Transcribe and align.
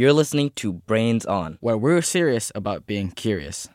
You're 0.00 0.14
listening 0.14 0.52
to 0.56 0.72
Brains 0.72 1.26
On. 1.26 1.58
where 1.60 1.76
we're 1.76 2.00
serious 2.00 2.50
about 2.54 2.86
being 2.86 3.10
curious. 3.10 3.68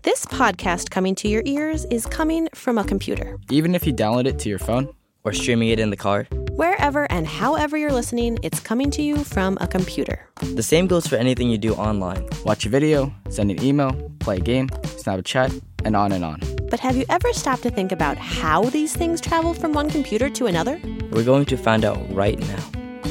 This 0.00 0.24
podcast 0.24 0.88
coming 0.88 1.14
to 1.16 1.28
your 1.28 1.42
ears 1.44 1.84
is 1.90 2.06
coming 2.06 2.48
from 2.54 2.78
a 2.78 2.84
computer. 2.84 3.38
Even 3.50 3.74
if 3.74 3.86
you 3.86 3.92
download 3.92 4.24
it 4.24 4.38
to 4.38 4.48
your 4.48 4.58
phone, 4.58 4.88
Or 5.24 5.34
streaming 5.34 5.68
it 5.68 5.78
in 5.78 5.90
the 5.90 5.96
car. 5.98 6.26
Wherever 6.52 7.04
and 7.12 7.26
however 7.26 7.76
you're 7.76 7.92
listening, 7.92 8.38
it's 8.42 8.60
coming 8.60 8.90
to 8.92 9.02
you 9.02 9.24
from 9.24 9.58
a 9.60 9.66
computer. 9.66 10.26
The 10.40 10.62
same 10.62 10.86
goes 10.86 11.06
for 11.06 11.16
anything 11.16 11.50
you 11.50 11.58
do 11.58 11.74
online. 11.74 12.26
watch 12.46 12.64
a 12.64 12.70
video, 12.70 13.12
send 13.28 13.50
an 13.50 13.62
email, 13.62 13.92
play 14.20 14.38
a 14.38 14.40
game, 14.40 14.70
snap 14.96 15.18
a 15.18 15.22
chat, 15.22 15.52
and 15.84 15.94
on 15.94 16.12
and 16.12 16.24
on. 16.24 16.40
But 16.70 16.80
have 16.80 16.96
you 16.96 17.04
ever 17.10 17.30
stopped 17.34 17.62
to 17.64 17.70
think 17.70 17.92
about 17.92 18.16
how 18.16 18.62
these 18.70 18.96
things 18.96 19.20
travel 19.20 19.52
from 19.52 19.74
one 19.74 19.90
computer 19.90 20.30
to 20.30 20.46
another? 20.46 20.80
We're 21.10 21.24
going 21.24 21.44
to 21.44 21.58
find 21.58 21.84
out 21.84 21.98
right 22.10 22.38
now. 22.38 22.64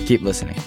Keep 0.06 0.24
listening. 0.24 0.58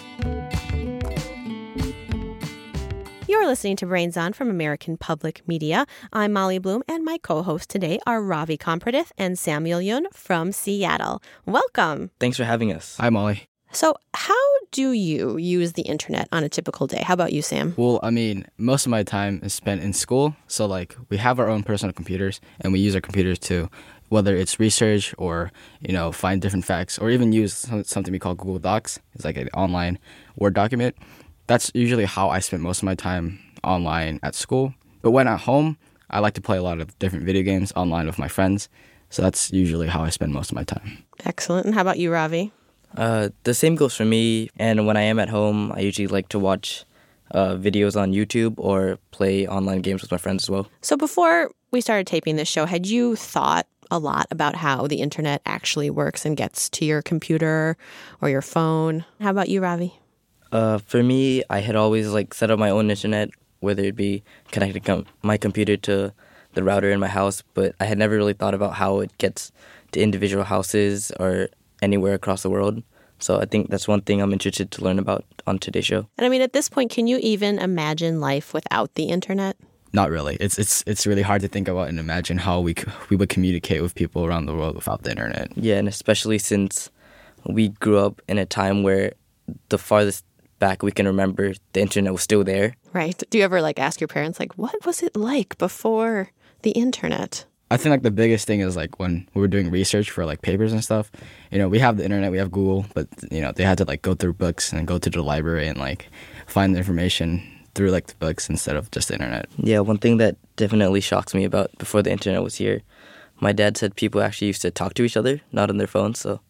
You're 3.35 3.49
listening 3.49 3.75
to 3.79 3.87
Brains 3.87 4.17
On 4.17 4.33
from 4.33 4.49
American 4.49 4.97
Public 4.97 5.43
Media. 5.49 5.87
I'm 6.13 6.33
Molly 6.33 6.61
Bloom, 6.61 6.85
and 6.87 7.05
my 7.05 7.19
co 7.19 7.43
hosts 7.43 7.67
today 7.67 7.99
are 8.07 8.23
Ravi 8.23 8.57
Kompradith 8.57 9.11
and 9.19 9.37
Samuel 9.37 9.81
Yoon 9.81 10.05
from 10.13 10.53
Seattle. 10.53 11.21
Welcome. 11.45 12.13
Thanks 12.21 12.37
for 12.37 12.45
having 12.45 12.73
us. 12.73 12.97
Hi, 12.99 13.11
Molly. 13.11 13.49
So, 13.73 13.97
how 14.15 14.47
do 14.71 14.93
you 14.93 15.37
use 15.37 15.73
the 15.73 15.83
internet 15.83 16.29
on 16.31 16.45
a 16.45 16.49
typical 16.49 16.87
day? 16.87 17.03
How 17.03 17.15
about 17.15 17.33
you, 17.33 17.43
Sam? 17.43 17.75
Well, 17.77 17.99
I 18.05 18.11
mean, 18.11 18.47
most 18.57 18.87
of 18.87 18.91
my 18.91 19.03
time 19.03 19.41
is 19.43 19.53
spent 19.53 19.83
in 19.83 19.93
school. 19.93 20.37
So, 20.47 20.67
like, 20.67 20.97
we 21.09 21.17
have 21.17 21.41
our 21.41 21.51
own 21.51 21.65
personal 21.65 21.93
computers 21.93 22.41
and 22.61 22.73
we 22.73 22.79
use 22.79 22.95
our 22.95 23.01
computers 23.01 23.41
to, 23.41 23.69
whether 24.11 24.37
it's 24.37 24.61
research 24.61 25.13
or, 25.19 25.51
you 25.81 25.93
know, 25.93 26.13
find 26.13 26.41
different 26.41 26.67
facts 26.67 26.99
or 26.99 27.11
even 27.11 27.33
use 27.33 27.69
something 27.83 28.13
we 28.13 28.21
call 28.21 28.37
Google 28.37 28.61
Docs. 28.61 29.01
It's 29.13 29.25
like 29.25 29.37
an 29.37 29.49
online 29.55 29.99
Word 30.37 30.55
document. 30.55 30.95
That's 31.47 31.71
usually 31.75 32.05
how 32.05 32.31
I 32.31 32.39
spend 32.39 32.63
most 32.63 32.79
of 32.79 32.85
my 32.85 32.95
time 32.95 33.39
online 33.63 34.21
at 34.23 34.35
school. 34.35 34.75
But 35.03 35.11
when 35.11 35.29
at 35.29 35.41
home, 35.41 35.77
I 36.11 36.21
like 36.21 36.35
to 36.35 36.41
play 36.41 36.57
a 36.57 36.63
lot 36.63 36.81
of 36.81 36.99
different 36.99 37.25
video 37.25 37.43
games 37.43 37.73
online 37.77 38.07
with 38.07 38.19
my 38.19 38.29
friends. 38.29 38.69
So, 39.11 39.23
that's 39.23 39.53
usually 39.53 39.87
how 39.87 40.03
I 40.03 40.09
spend 40.09 40.33
most 40.33 40.51
of 40.51 40.57
my 40.57 40.65
time. 40.65 41.05
Excellent. 41.25 41.67
And 41.67 41.75
how 41.75 41.83
about 41.83 41.99
you, 41.99 42.11
Ravi? 42.11 42.53
Uh, 42.97 43.29
the 43.45 43.55
same 43.55 43.77
goes 43.77 43.95
for 43.95 44.05
me. 44.05 44.51
And 44.59 44.87
when 44.87 44.97
I 44.97 45.03
am 45.03 45.19
at 45.19 45.29
home, 45.29 45.71
I 45.73 45.81
usually 45.81 46.09
like 46.09 46.29
to 46.31 46.39
watch 46.39 46.85
uh, 47.31 47.55
videos 47.55 48.01
on 48.01 48.13
YouTube 48.13 48.55
or 48.57 48.99
play 49.11 49.47
online 49.47 49.83
games 49.83 50.03
with 50.03 50.11
my 50.11 50.17
friends 50.17 50.45
as 50.45 50.51
well. 50.51 50.69
So, 50.81 50.97
before 50.97 51.51
we 51.71 51.81
started 51.81 52.07
taping 52.07 52.37
this 52.37 52.49
show, 52.49 52.67
had 52.67 52.87
you 52.87 53.15
thought 53.15 53.67
a 53.91 53.99
lot 53.99 54.27
about 54.31 54.57
how 54.57 54.87
the 54.87 55.01
internet 55.01 55.43
actually 55.47 55.91
works 55.91 56.25
and 56.25 56.37
gets 56.37 56.69
to 56.71 56.85
your 56.85 57.03
computer 57.03 57.77
or 58.21 58.29
your 58.29 58.43
phone? 58.43 59.05
How 59.21 59.31
about 59.31 59.49
you, 59.49 59.61
Ravi? 59.61 59.95
Uh, 60.55 60.79
for 60.79 61.03
me, 61.03 61.43
I 61.51 61.59
had 61.59 61.75
always 61.75 62.13
like 62.13 62.33
set 62.33 62.51
up 62.51 62.61
my 62.61 62.71
own 62.71 62.89
internet, 62.89 63.31
whether 63.59 63.83
it 63.83 63.97
be 63.97 64.23
connecting 64.53 64.83
com- 64.83 65.07
my 65.23 65.37
computer 65.37 65.77
to 65.79 66.15
the 66.55 66.63
router 66.63 66.93
in 66.93 67.01
my 67.01 67.09
house, 67.09 67.43
but 67.55 67.75
I 67.81 67.87
had 67.87 67.99
never 67.99 68.15
really 68.15 68.35
thought 68.35 68.55
about 68.55 68.75
how 68.75 69.01
it 69.01 69.11
gets 69.19 69.51
to 69.91 70.01
individual 70.01 70.45
houses 70.45 71.11
or 71.19 71.49
anywhere 71.83 72.15
across 72.15 72.43
the 72.43 72.51
world. 72.51 72.85
So 73.19 73.41
I 73.41 73.47
think 73.47 73.69
that's 73.69 73.89
one 73.89 74.03
thing 74.03 74.23
I'm 74.23 74.33
interested 74.33 74.71
to 74.71 74.85
learn 74.85 75.01
about 75.01 75.25
on 75.45 75.59
today's 75.59 75.87
show. 75.87 76.07
And 76.17 76.25
I 76.25 76.29
mean, 76.29 76.43
at 76.43 76.53
this 76.53 76.69
point, 76.69 76.93
can 76.93 77.09
you 77.09 77.19
even 77.21 77.59
imagine 77.59 78.21
life 78.21 78.55
without 78.55 78.95
the 78.95 79.05
internet? 79.05 79.57
Not 79.93 80.11
really. 80.11 80.37
It's 80.41 80.59
it's 80.59 80.85
it's 80.87 81.07
really 81.07 81.23
hard 81.23 81.41
to 81.43 81.49
think 81.49 81.67
about 81.67 81.89
and 81.89 81.99
imagine 81.99 82.39
how 82.39 82.61
we 82.61 82.75
we 83.11 83.17
would 83.17 83.29
communicate 83.29 83.83
with 83.83 83.95
people 83.95 84.25
around 84.25 84.47
the 84.47 84.55
world 84.55 84.77
without 84.77 85.03
the 85.03 85.11
internet. 85.11 85.51
Yeah, 85.57 85.77
and 85.77 85.89
especially 85.89 86.39
since 86.39 86.91
we 87.47 87.71
grew 87.71 87.99
up 87.99 88.23
in 88.29 88.39
a 88.39 88.47
time 88.47 88.83
where 88.83 89.15
the 89.69 89.79
farthest 89.79 90.25
back 90.59 90.83
we 90.83 90.93
can 90.93 91.07
remember, 91.07 91.55
the 91.73 91.81
internet 91.81 92.13
was 92.13 92.23
still 92.23 92.45
there. 92.45 92.75
Right? 92.93 93.21
Do 93.31 93.39
you 93.39 93.45
ever 93.45 93.61
like 93.61 93.79
ask 93.79 94.01
your 94.01 94.09
parents, 94.09 94.39
like, 94.39 94.57
what 94.57 94.75
was 94.85 95.03
it 95.03 95.17
like 95.17 95.59
before 95.59 96.31
the 96.63 96.71
internet? 96.73 97.45
I 97.71 97.77
think 97.77 97.91
like 97.91 98.03
the 98.03 98.11
biggest 98.11 98.47
thing 98.47 98.61
is 98.61 98.77
like 98.77 98.99
when 98.99 99.29
we 99.35 99.41
were 99.41 99.49
doing 99.49 99.71
research 99.71 100.11
for 100.11 100.25
like 100.25 100.43
papers 100.43 100.73
and 100.73 100.85
stuff. 100.85 101.11
You 101.51 101.59
know, 101.59 101.69
we 101.69 101.79
have 101.79 101.97
the 101.97 102.05
internet, 102.05 102.31
we 102.31 102.39
have 102.39 102.53
Google, 102.53 102.87
but 102.95 103.09
you 103.31 103.41
know 103.41 103.53
they 103.53 103.65
had 103.65 103.79
to 103.79 103.85
like 103.85 104.03
go 104.03 104.15
through 104.15 104.35
books 104.35 104.73
and 104.73 104.87
go 104.87 104.99
to 104.99 105.11
the 105.11 105.23
library 105.23 105.67
and 105.67 105.79
like 105.79 106.09
find 106.47 106.75
the 106.75 106.79
information 106.79 107.43
through 107.75 107.91
like 107.91 108.07
the 108.07 108.15
books 108.17 108.49
instead 108.49 108.77
of 108.77 108.91
just 108.91 109.09
the 109.09 109.15
internet. 109.15 109.49
Yeah, 109.57 109.81
one 109.81 109.99
thing 109.99 110.19
that 110.19 110.37
definitely 110.57 111.01
shocks 111.01 111.35
me 111.35 111.45
about 111.45 111.77
before 111.79 112.03
the 112.03 112.13
internet 112.13 112.43
was 112.43 112.57
here, 112.57 112.83
my 113.41 113.53
dad 113.53 113.77
said 113.77 113.97
people 113.97 114.21
actually 114.21 114.49
used 114.49 114.63
to 114.63 114.71
talk 114.71 114.95
to 114.95 115.03
each 115.03 115.17
other, 115.17 115.41
not 115.51 115.71
on 115.71 115.79
their 115.79 115.89
phones. 115.89 116.21
So 116.21 116.41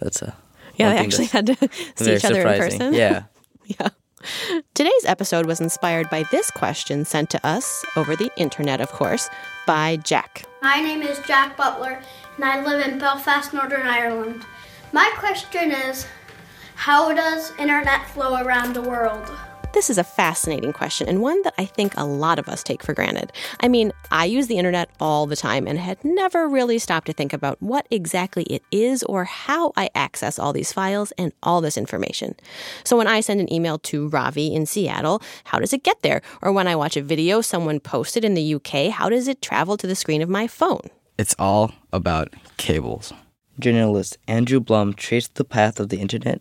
that's 0.00 0.22
a 0.22 0.34
Yeah, 0.78 0.86
one 0.88 0.96
they 0.96 1.02
actually 1.02 1.26
had 1.26 1.46
to 1.46 1.56
see 1.96 2.14
each 2.14 2.24
other 2.24 2.40
in 2.46 2.58
person. 2.60 2.94
Yeah. 2.94 3.24
Yeah. 3.80 3.88
Today's 4.72 5.04
episode 5.04 5.44
was 5.44 5.60
inspired 5.60 6.08
by 6.08 6.22
this 6.30 6.50
question 6.50 7.04
sent 7.04 7.28
to 7.30 7.46
us 7.46 7.84
over 7.96 8.16
the 8.16 8.30
internet, 8.38 8.80
of 8.80 8.90
course, 8.90 9.28
by 9.66 9.96
Jack. 9.96 10.46
My 10.62 10.80
name 10.80 11.02
is 11.02 11.20
Jack 11.26 11.54
Butler, 11.54 12.00
and 12.36 12.44
I 12.46 12.64
live 12.64 12.80
in 12.86 12.98
Belfast, 12.98 13.52
Northern 13.52 13.86
Ireland. 13.86 14.46
My 14.92 15.12
question 15.18 15.70
is 15.70 16.06
How 16.76 17.12
does 17.12 17.52
internet 17.58 18.08
flow 18.08 18.42
around 18.42 18.72
the 18.72 18.80
world? 18.82 19.30
This 19.74 19.90
is 19.90 19.98
a 19.98 20.04
fascinating 20.04 20.72
question 20.72 21.08
and 21.08 21.20
one 21.20 21.42
that 21.42 21.52
I 21.58 21.66
think 21.66 21.92
a 21.96 22.04
lot 22.04 22.38
of 22.38 22.48
us 22.48 22.62
take 22.62 22.82
for 22.82 22.94
granted. 22.94 23.32
I 23.60 23.68
mean, 23.68 23.92
I 24.10 24.24
use 24.24 24.46
the 24.46 24.56
internet 24.56 24.88
all 24.98 25.26
the 25.26 25.36
time 25.36 25.66
and 25.66 25.78
had 25.78 26.02
never 26.02 26.48
really 26.48 26.78
stopped 26.78 27.06
to 27.06 27.12
think 27.12 27.34
about 27.34 27.62
what 27.62 27.86
exactly 27.90 28.44
it 28.44 28.62
is 28.70 29.02
or 29.02 29.24
how 29.24 29.72
I 29.76 29.90
access 29.94 30.38
all 30.38 30.54
these 30.54 30.72
files 30.72 31.12
and 31.18 31.32
all 31.42 31.60
this 31.60 31.76
information. 31.76 32.34
So 32.82 32.96
when 32.96 33.06
I 33.06 33.20
send 33.20 33.40
an 33.40 33.52
email 33.52 33.78
to 33.80 34.08
Ravi 34.08 34.54
in 34.54 34.64
Seattle, 34.64 35.22
how 35.44 35.58
does 35.58 35.74
it 35.74 35.84
get 35.84 36.00
there? 36.00 36.22
Or 36.40 36.50
when 36.50 36.66
I 36.66 36.74
watch 36.74 36.96
a 36.96 37.02
video 37.02 37.42
someone 37.42 37.78
posted 37.78 38.24
in 38.24 38.34
the 38.34 38.54
UK, 38.54 38.90
how 38.90 39.10
does 39.10 39.28
it 39.28 39.42
travel 39.42 39.76
to 39.76 39.86
the 39.86 39.94
screen 39.94 40.22
of 40.22 40.30
my 40.30 40.46
phone? 40.46 40.88
It's 41.18 41.34
all 41.38 41.72
about 41.92 42.32
cables. 42.56 43.12
Journalist 43.60 44.16
Andrew 44.26 44.60
Blum 44.60 44.94
traced 44.94 45.34
the 45.34 45.44
path 45.44 45.78
of 45.78 45.90
the 45.90 46.00
internet 46.00 46.40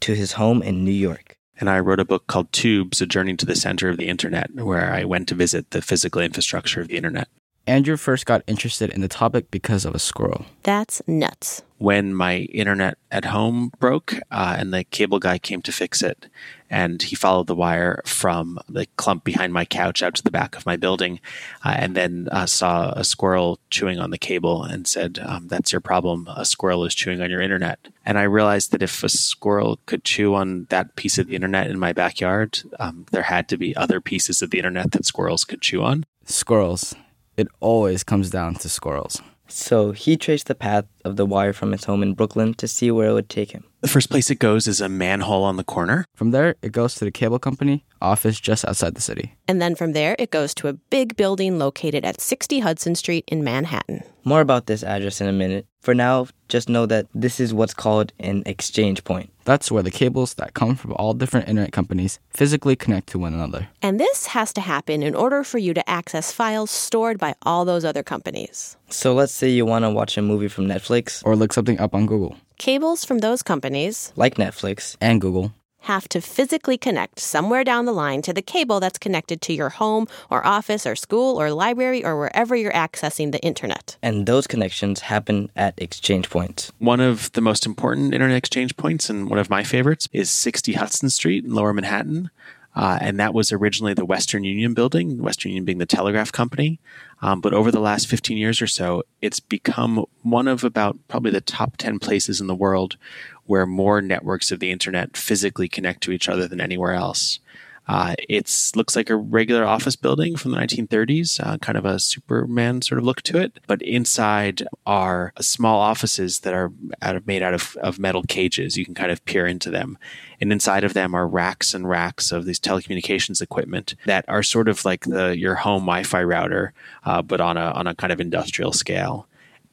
to 0.00 0.14
his 0.14 0.32
home 0.32 0.62
in 0.62 0.84
New 0.84 0.90
York. 0.90 1.35
And 1.58 1.70
I 1.70 1.80
wrote 1.80 2.00
a 2.00 2.04
book 2.04 2.26
called 2.26 2.52
Tubes 2.52 3.00
A 3.00 3.06
Journey 3.06 3.36
to 3.36 3.46
the 3.46 3.56
Center 3.56 3.88
of 3.88 3.96
the 3.96 4.08
Internet, 4.08 4.54
where 4.54 4.92
I 4.92 5.04
went 5.04 5.28
to 5.28 5.34
visit 5.34 5.70
the 5.70 5.82
physical 5.82 6.20
infrastructure 6.20 6.80
of 6.80 6.88
the 6.88 6.96
Internet. 6.96 7.28
Andrew 7.66 7.96
first 7.96 8.26
got 8.26 8.44
interested 8.46 8.90
in 8.90 9.00
the 9.00 9.08
topic 9.08 9.50
because 9.50 9.84
of 9.84 9.94
a 9.94 9.98
squirrel. 9.98 10.46
That's 10.62 11.02
nuts. 11.08 11.62
When 11.78 12.14
my 12.14 12.38
internet 12.38 12.96
at 13.10 13.26
home 13.26 13.72
broke 13.80 14.14
uh, 14.30 14.56
and 14.58 14.72
the 14.72 14.84
cable 14.84 15.18
guy 15.18 15.38
came 15.38 15.60
to 15.62 15.72
fix 15.72 16.00
it, 16.00 16.26
and 16.70 17.02
he 17.02 17.16
followed 17.16 17.48
the 17.48 17.54
wire 17.54 18.02
from 18.06 18.58
the 18.68 18.86
clump 18.96 19.24
behind 19.24 19.52
my 19.52 19.64
couch 19.64 20.02
out 20.02 20.14
to 20.14 20.22
the 20.22 20.30
back 20.30 20.56
of 20.56 20.64
my 20.64 20.76
building, 20.76 21.20
uh, 21.64 21.74
and 21.76 21.96
then 21.96 22.28
uh, 22.30 22.46
saw 22.46 22.92
a 22.92 23.04
squirrel 23.04 23.58
chewing 23.68 23.98
on 23.98 24.10
the 24.10 24.18
cable 24.18 24.62
and 24.62 24.86
said, 24.86 25.18
um, 25.22 25.48
That's 25.48 25.72
your 25.72 25.80
problem. 25.80 26.28
A 26.34 26.44
squirrel 26.44 26.84
is 26.84 26.94
chewing 26.94 27.20
on 27.20 27.30
your 27.30 27.42
internet. 27.42 27.88
And 28.06 28.16
I 28.16 28.22
realized 28.22 28.70
that 28.70 28.82
if 28.82 29.02
a 29.02 29.08
squirrel 29.08 29.80
could 29.86 30.04
chew 30.04 30.34
on 30.34 30.66
that 30.70 30.96
piece 30.96 31.18
of 31.18 31.26
the 31.26 31.34
internet 31.34 31.68
in 31.68 31.78
my 31.78 31.92
backyard, 31.92 32.62
um, 32.78 33.06
there 33.10 33.24
had 33.24 33.48
to 33.48 33.58
be 33.58 33.76
other 33.76 34.00
pieces 34.00 34.40
of 34.40 34.50
the 34.50 34.58
internet 34.58 34.92
that 34.92 35.04
squirrels 35.04 35.44
could 35.44 35.60
chew 35.60 35.82
on. 35.82 36.04
Squirrels. 36.24 36.94
It 37.36 37.48
always 37.60 38.02
comes 38.02 38.30
down 38.30 38.54
to 38.56 38.68
squirrels. 38.68 39.20
So 39.48 39.92
he 39.92 40.16
traced 40.16 40.48
the 40.48 40.54
path 40.54 40.86
of 41.04 41.16
the 41.16 41.26
wire 41.26 41.52
from 41.52 41.72
his 41.72 41.84
home 41.84 42.02
in 42.02 42.14
Brooklyn 42.14 42.54
to 42.54 42.66
see 42.66 42.90
where 42.90 43.10
it 43.10 43.12
would 43.12 43.28
take 43.28 43.52
him. 43.52 43.64
The 43.80 43.88
first 43.88 44.10
place 44.10 44.30
it 44.30 44.40
goes 44.40 44.66
is 44.66 44.80
a 44.80 44.88
manhole 44.88 45.44
on 45.44 45.56
the 45.56 45.64
corner. 45.64 46.04
From 46.14 46.32
there, 46.32 46.56
it 46.62 46.72
goes 46.72 46.96
to 46.96 47.04
the 47.04 47.12
cable 47.12 47.38
company 47.38 47.84
office 48.06 48.40
just 48.40 48.64
outside 48.64 48.94
the 48.94 49.00
city. 49.00 49.34
And 49.48 49.60
then 49.60 49.74
from 49.74 49.92
there, 49.92 50.16
it 50.18 50.30
goes 50.30 50.54
to 50.54 50.68
a 50.68 50.72
big 50.72 51.16
building 51.16 51.58
located 51.58 52.04
at 52.04 52.20
60 52.20 52.60
Hudson 52.60 52.94
Street 52.94 53.24
in 53.28 53.44
Manhattan. 53.44 54.02
More 54.24 54.40
about 54.40 54.66
this 54.66 54.82
address 54.82 55.20
in 55.20 55.28
a 55.28 55.32
minute. 55.32 55.66
For 55.80 55.94
now, 55.94 56.26
just 56.48 56.68
know 56.68 56.84
that 56.86 57.06
this 57.14 57.38
is 57.38 57.54
what's 57.54 57.74
called 57.74 58.12
an 58.18 58.42
exchange 58.44 59.04
point. 59.04 59.30
That's 59.44 59.70
where 59.70 59.84
the 59.84 59.92
cables 59.92 60.34
that 60.34 60.54
come 60.54 60.74
from 60.74 60.94
all 60.94 61.14
different 61.14 61.48
internet 61.48 61.72
companies 61.72 62.18
physically 62.30 62.74
connect 62.74 63.06
to 63.10 63.20
one 63.20 63.34
another. 63.34 63.68
And 63.82 64.00
this 64.00 64.26
has 64.26 64.52
to 64.54 64.60
happen 64.60 65.04
in 65.04 65.14
order 65.14 65.44
for 65.44 65.58
you 65.58 65.72
to 65.74 65.88
access 65.88 66.32
files 66.32 66.72
stored 66.72 67.18
by 67.18 67.34
all 67.42 67.64
those 67.64 67.84
other 67.84 68.02
companies. 68.02 68.76
So 68.90 69.14
let's 69.14 69.32
say 69.32 69.48
you 69.50 69.64
want 69.64 69.84
to 69.84 69.90
watch 69.90 70.18
a 70.18 70.22
movie 70.22 70.48
from 70.48 70.66
Netflix, 70.66 71.22
Or 71.24 71.36
look 71.36 71.52
something 71.52 71.78
up 71.78 71.94
on 71.94 72.06
Google. 72.06 72.34
Cables 72.58 73.04
from 73.04 73.18
those 73.18 73.42
companies 73.44 74.12
like 74.16 74.34
Netflix, 74.34 74.96
And 75.00 75.20
Google. 75.20 75.52
Have 75.86 76.08
to 76.08 76.20
physically 76.20 76.78
connect 76.78 77.18
somewhere 77.18 77.64
down 77.64 77.84
the 77.86 77.92
line 77.92 78.22
to 78.22 78.32
the 78.32 78.42
cable 78.42 78.78
that's 78.80 78.98
connected 78.98 79.40
to 79.40 79.52
your 79.52 79.70
home 79.70 80.06
or 80.30 80.46
office 80.46 80.86
or 80.86 80.94
school 80.94 81.40
or 81.40 81.50
library 81.50 82.04
or 82.04 82.18
wherever 82.18 82.54
you're 82.54 82.72
accessing 82.72 83.32
the 83.32 83.40
internet. 83.40 83.96
and 84.02 84.26
those 84.26 84.46
connections 84.46 85.00
happen 85.00 85.50
at 85.56 85.74
exchange 85.78 86.28
points. 86.30 86.72
One 86.78 87.00
of 87.00 87.32
the 87.32 87.40
most 87.40 87.66
important 87.66 88.14
internet 88.14 88.36
exchange 88.36 88.76
points, 88.76 89.08
and 89.10 89.30
one 89.30 89.38
of 89.38 89.48
my 89.50 89.62
favorites, 89.62 90.08
is 90.12 90.30
60 90.30 90.74
Hudson 90.74 91.10
Street 91.10 91.44
in 91.44 91.54
Lower 91.54 91.72
Manhattan. 91.72 92.30
Uh, 92.74 92.98
and 93.00 93.18
that 93.18 93.32
was 93.32 93.52
originally 93.52 93.94
the 93.94 94.04
Western 94.04 94.44
Union 94.44 94.74
building, 94.74 95.22
Western 95.22 95.50
Union 95.50 95.64
being 95.64 95.78
the 95.78 95.86
telegraph 95.86 96.30
company. 96.30 96.78
Um, 97.22 97.40
but 97.40 97.54
over 97.54 97.70
the 97.72 97.80
last 97.80 98.06
15 98.06 98.36
years 98.36 98.60
or 98.60 98.66
so, 98.66 99.02
it's 99.22 99.40
become 99.40 100.04
one 100.22 100.46
of 100.46 100.62
about 100.62 100.98
probably 101.08 101.30
the 101.30 101.40
top 101.40 101.78
10 101.78 101.98
places 101.98 102.38
in 102.38 102.48
the 102.48 102.54
world 102.54 102.98
where 103.46 103.66
more 103.66 104.00
networks 104.00 104.52
of 104.52 104.60
the 104.60 104.70
internet 104.70 105.16
physically 105.16 105.68
connect 105.68 106.02
to 106.02 106.12
each 106.12 106.28
other 106.28 106.46
than 106.46 106.60
anywhere 106.60 106.92
else. 106.92 107.40
Uh, 107.88 108.14
it 108.28 108.72
looks 108.74 108.96
like 108.96 109.10
a 109.10 109.16
regular 109.16 109.64
office 109.64 109.94
building 109.94 110.36
from 110.36 110.50
the 110.50 110.56
1930s, 110.58 111.38
uh, 111.44 111.56
kind 111.58 111.78
of 111.78 111.84
a 111.84 112.00
Superman 112.00 112.82
sort 112.82 112.98
of 112.98 113.04
look 113.04 113.22
to 113.22 113.38
it. 113.38 113.60
But 113.68 113.80
inside 113.82 114.66
are 114.86 115.32
small 115.40 115.80
offices 115.80 116.40
that 116.40 116.52
are 116.52 116.72
out 117.00 117.14
of, 117.14 117.26
made 117.26 117.42
out 117.42 117.54
of, 117.54 117.76
of 117.80 118.00
metal 118.00 118.24
cages. 118.24 118.76
You 118.76 118.84
can 118.84 118.94
kind 118.94 119.12
of 119.12 119.24
peer 119.24 119.46
into 119.46 119.70
them. 119.70 119.98
And 120.40 120.52
inside 120.52 120.82
of 120.82 120.94
them 120.94 121.14
are 121.14 121.28
racks 121.28 121.74
and 121.74 121.88
racks 121.88 122.32
of 122.32 122.44
these 122.44 122.58
telecommunications 122.58 123.40
equipment 123.40 123.94
that 124.04 124.24
are 124.28 124.42
sort 124.42 124.68
of 124.68 124.84
like 124.84 125.04
the 125.04 125.36
your 125.38 125.54
home 125.54 125.82
Wi-Fi 125.82 126.24
router, 126.24 126.72
uh, 127.04 127.22
but 127.22 127.40
on 127.40 127.56
a 127.56 127.70
on 127.70 127.86
a 127.86 127.94
kind 127.94 128.12
of 128.12 128.20
industrial 128.20 128.72
scale 128.72 129.28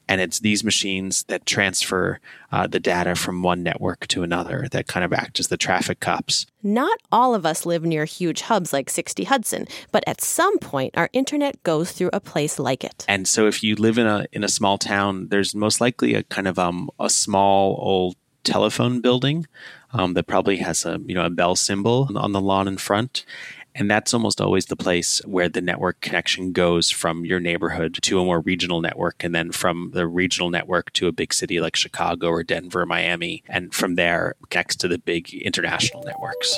and 0.08 0.20
it's 0.20 0.40
these 0.40 0.64
machines 0.64 1.24
that 1.24 1.46
transfer 1.46 2.20
uh, 2.52 2.66
the 2.66 2.80
data 2.80 3.14
from 3.14 3.42
one 3.42 3.62
network 3.62 4.06
to 4.08 4.22
another 4.22 4.68
that 4.70 4.86
kind 4.86 5.04
of 5.04 5.12
act 5.12 5.40
as 5.40 5.48
the 5.48 5.56
traffic 5.56 6.00
cops. 6.00 6.46
Not 6.62 6.98
all 7.10 7.34
of 7.34 7.44
us 7.44 7.66
live 7.66 7.84
near 7.84 8.04
huge 8.04 8.42
hubs 8.42 8.72
like 8.72 8.90
60 8.90 9.24
Hudson, 9.24 9.66
but 9.92 10.04
at 10.06 10.20
some 10.20 10.58
point 10.58 10.96
our 10.96 11.08
internet 11.12 11.62
goes 11.62 11.92
through 11.92 12.10
a 12.12 12.20
place 12.20 12.58
like 12.58 12.84
it. 12.84 13.04
And 13.08 13.26
so 13.26 13.46
if 13.46 13.62
you 13.62 13.76
live 13.76 13.98
in 13.98 14.06
a 14.06 14.26
in 14.32 14.44
a 14.44 14.48
small 14.48 14.78
town, 14.78 15.28
there's 15.28 15.54
most 15.54 15.80
likely 15.80 16.14
a 16.14 16.22
kind 16.24 16.48
of 16.48 16.58
um, 16.58 16.90
a 17.00 17.10
small 17.10 17.76
old 17.80 18.16
telephone 18.44 19.00
building 19.00 19.46
um, 19.92 20.14
that 20.14 20.26
probably 20.26 20.58
has 20.58 20.84
a 20.84 21.00
you 21.06 21.14
know 21.14 21.24
a 21.24 21.30
bell 21.30 21.56
symbol 21.56 22.08
on 22.14 22.32
the 22.32 22.40
lawn 22.40 22.68
in 22.68 22.76
front 22.76 23.24
and 23.74 23.90
that's 23.90 24.14
almost 24.14 24.40
always 24.40 24.66
the 24.66 24.76
place 24.76 25.20
where 25.24 25.48
the 25.48 25.60
network 25.60 26.00
connection 26.00 26.52
goes 26.52 26.90
from 26.90 27.24
your 27.24 27.40
neighborhood 27.40 27.98
to 28.02 28.20
a 28.20 28.24
more 28.24 28.40
regional 28.40 28.80
network, 28.80 29.24
and 29.24 29.34
then 29.34 29.50
from 29.50 29.90
the 29.92 30.06
regional 30.06 30.50
network 30.50 30.92
to 30.92 31.08
a 31.08 31.12
big 31.12 31.34
city 31.34 31.60
like 31.60 31.74
Chicago 31.74 32.28
or 32.28 32.44
Denver, 32.44 32.82
or 32.82 32.86
Miami, 32.86 33.42
and 33.48 33.74
from 33.74 33.96
there 33.96 34.34
connects 34.50 34.76
to 34.76 34.88
the 34.88 34.98
big 34.98 35.34
international 35.34 36.02
networks. 36.04 36.56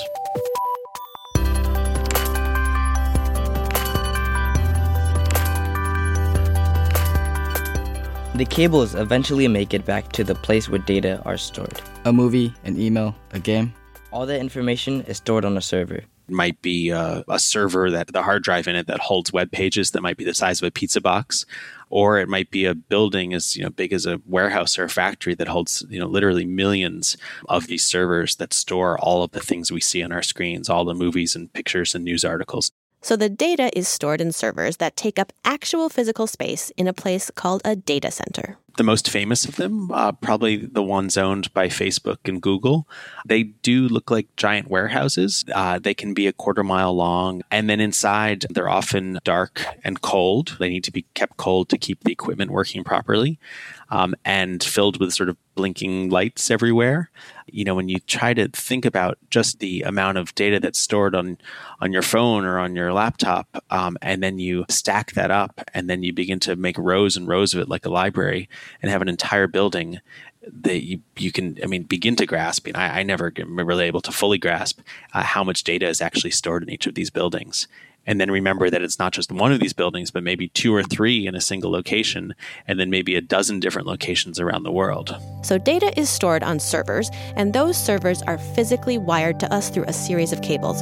The 8.35 8.45
cables 8.45 8.93
eventually 8.93 9.47
make 9.47 9.73
it 9.73 9.83
back 9.83 10.11
to 10.11 10.23
the 10.23 10.35
place 10.35 10.69
where 10.69 10.77
data 10.77 11.19
are 11.25 11.37
stored. 11.37 11.81
A 12.05 12.13
movie, 12.13 12.53
an 12.65 12.79
email, 12.79 13.15
a 13.31 13.39
game. 13.39 13.73
All 14.11 14.27
that 14.27 14.39
information 14.39 15.01
is 15.01 15.17
stored 15.17 15.43
on 15.43 15.57
a 15.57 15.61
server 15.61 16.03
might 16.29 16.61
be 16.61 16.89
a, 16.89 17.23
a, 17.27 17.39
server 17.39 17.89
that 17.91 18.07
the 18.07 18.23
hard 18.23 18.43
drive 18.43 18.67
in 18.67 18.75
it 18.75 18.87
that 18.87 18.99
holds 18.99 19.31
web 19.31 19.51
pages 19.51 19.91
that 19.91 20.01
might 20.01 20.17
be 20.17 20.25
the 20.25 20.33
size 20.33 20.61
of 20.61 20.67
a 20.67 20.71
pizza 20.71 20.99
box 20.99 21.45
or 21.89 22.19
it 22.19 22.27
might 22.27 22.51
be 22.51 22.65
a 22.65 22.75
building 22.75 23.33
as 23.33 23.55
you 23.55 23.63
know 23.63 23.69
big 23.69 23.93
as 23.93 24.05
a 24.05 24.21
warehouse 24.25 24.77
or 24.77 24.83
a 24.83 24.89
factory 24.89 25.35
that 25.35 25.47
holds 25.47 25.85
you 25.89 25.99
know 25.99 26.07
literally 26.07 26.45
millions 26.45 27.17
of 27.47 27.67
these 27.67 27.85
servers 27.85 28.35
that 28.35 28.53
store 28.53 28.99
all 28.99 29.23
of 29.23 29.31
the 29.31 29.39
things 29.39 29.71
we 29.71 29.81
see 29.81 30.03
on 30.03 30.11
our 30.11 30.23
screens 30.23 30.69
all 30.69 30.85
the 30.85 30.93
movies 30.93 31.35
and 31.35 31.53
pictures 31.53 31.95
and 31.95 32.03
news 32.03 32.25
articles 32.25 32.71
so 33.01 33.15
the 33.15 33.29
data 33.29 33.75
is 33.77 33.87
stored 33.87 34.21
in 34.21 34.31
servers 34.31 34.77
that 34.77 34.95
take 34.95 35.19
up 35.19 35.33
actual 35.45 35.89
physical 35.89 36.27
space 36.27 36.71
in 36.77 36.87
a 36.87 36.93
place 36.93 37.31
called 37.31 37.61
a 37.63 37.75
data 37.75 38.11
center. 38.11 38.57
The 38.77 38.83
most 38.83 39.09
famous 39.09 39.43
of 39.43 39.55
them, 39.55 39.91
uh, 39.91 40.11
probably 40.11 40.57
the 40.57 40.83
ones 40.83 41.17
owned 41.17 41.51
by 41.51 41.67
Facebook 41.67 42.17
and 42.25 42.39
Google, 42.39 42.87
they 43.25 43.43
do 43.43 43.87
look 43.87 44.11
like 44.11 44.27
giant 44.35 44.69
warehouses. 44.69 45.43
Uh, 45.51 45.79
they 45.79 45.95
can 45.95 46.13
be 46.13 46.27
a 46.27 46.33
quarter 46.33 46.63
mile 46.63 46.93
long. 46.93 47.41
And 47.49 47.67
then 47.67 47.79
inside, 47.79 48.45
they're 48.51 48.69
often 48.69 49.17
dark 49.23 49.65
and 49.83 50.01
cold. 50.01 50.57
They 50.59 50.69
need 50.69 50.83
to 50.83 50.91
be 50.91 51.05
kept 51.15 51.37
cold 51.37 51.69
to 51.69 51.77
keep 51.79 52.03
the 52.03 52.11
equipment 52.11 52.51
working 52.51 52.83
properly 52.83 53.39
um, 53.89 54.13
and 54.23 54.63
filled 54.63 54.99
with 54.99 55.13
sort 55.13 55.29
of 55.29 55.37
blinking 55.55 56.09
lights 56.09 56.51
everywhere. 56.51 57.09
You 57.47 57.65
know, 57.65 57.75
when 57.75 57.89
you 57.89 57.99
try 57.99 58.33
to 58.33 58.47
think 58.49 58.85
about 58.85 59.17
just 59.29 59.59
the 59.59 59.81
amount 59.83 60.17
of 60.17 60.33
data 60.35 60.59
that's 60.59 60.79
stored 60.79 61.15
on 61.15 61.37
on 61.79 61.93
your 61.93 62.01
phone 62.01 62.45
or 62.45 62.59
on 62.59 62.75
your 62.75 62.93
laptop, 62.93 63.63
um, 63.69 63.97
and 64.01 64.21
then 64.21 64.39
you 64.39 64.65
stack 64.69 65.13
that 65.13 65.31
up, 65.31 65.61
and 65.73 65.89
then 65.89 66.03
you 66.03 66.13
begin 66.13 66.39
to 66.41 66.55
make 66.55 66.77
rows 66.77 67.17
and 67.17 67.27
rows 67.27 67.53
of 67.53 67.61
it 67.61 67.69
like 67.69 67.85
a 67.85 67.89
library, 67.89 68.49
and 68.81 68.91
have 68.91 69.01
an 69.01 69.09
entire 69.09 69.47
building 69.47 69.99
that 70.49 70.85
you, 70.85 71.01
you 71.17 71.31
can, 71.31 71.57
I 71.61 71.65
mean, 71.65 71.83
begin 71.83 72.15
to 72.15 72.25
grasp. 72.25 72.67
And 72.67 72.77
I, 72.77 72.99
I 72.99 73.03
never 73.03 73.29
get 73.29 73.47
really 73.47 73.85
able 73.85 74.01
to 74.01 74.13
fully 74.13 74.37
grasp 74.37 74.79
uh, 75.13 75.23
how 75.23 75.43
much 75.43 75.65
data 75.65 75.87
is 75.89 76.01
actually 76.01 76.31
stored 76.31 76.63
in 76.63 76.69
each 76.69 76.87
of 76.87 76.95
these 76.95 77.09
buildings 77.09 77.67
and 78.07 78.19
then 78.19 78.31
remember 78.31 78.69
that 78.69 78.81
it's 78.81 78.97
not 78.97 79.11
just 79.11 79.31
one 79.31 79.51
of 79.51 79.59
these 79.59 79.73
buildings, 79.73 80.09
but 80.09 80.23
maybe 80.23 80.47
two 80.47 80.73
or 80.73 80.81
three 80.81 81.27
in 81.27 81.35
a 81.35 81.41
single 81.41 81.69
location, 81.69 82.33
and 82.65 82.79
then 82.79 82.89
maybe 82.89 83.15
a 83.15 83.21
dozen 83.21 83.59
different 83.59 83.87
locations 83.87 84.39
around 84.39 84.63
the 84.63 84.71
world. 84.71 85.15
So, 85.43 85.57
data 85.57 85.91
is 85.99 86.09
stored 86.09 86.41
on 86.41 86.59
servers, 86.59 87.11
and 87.35 87.53
those 87.53 87.77
servers 87.77 88.21
are 88.23 88.37
physically 88.37 88.97
wired 88.97 89.39
to 89.41 89.53
us 89.53 89.69
through 89.69 89.83
a 89.83 89.93
series 89.93 90.31
of 90.31 90.41
cables. 90.41 90.81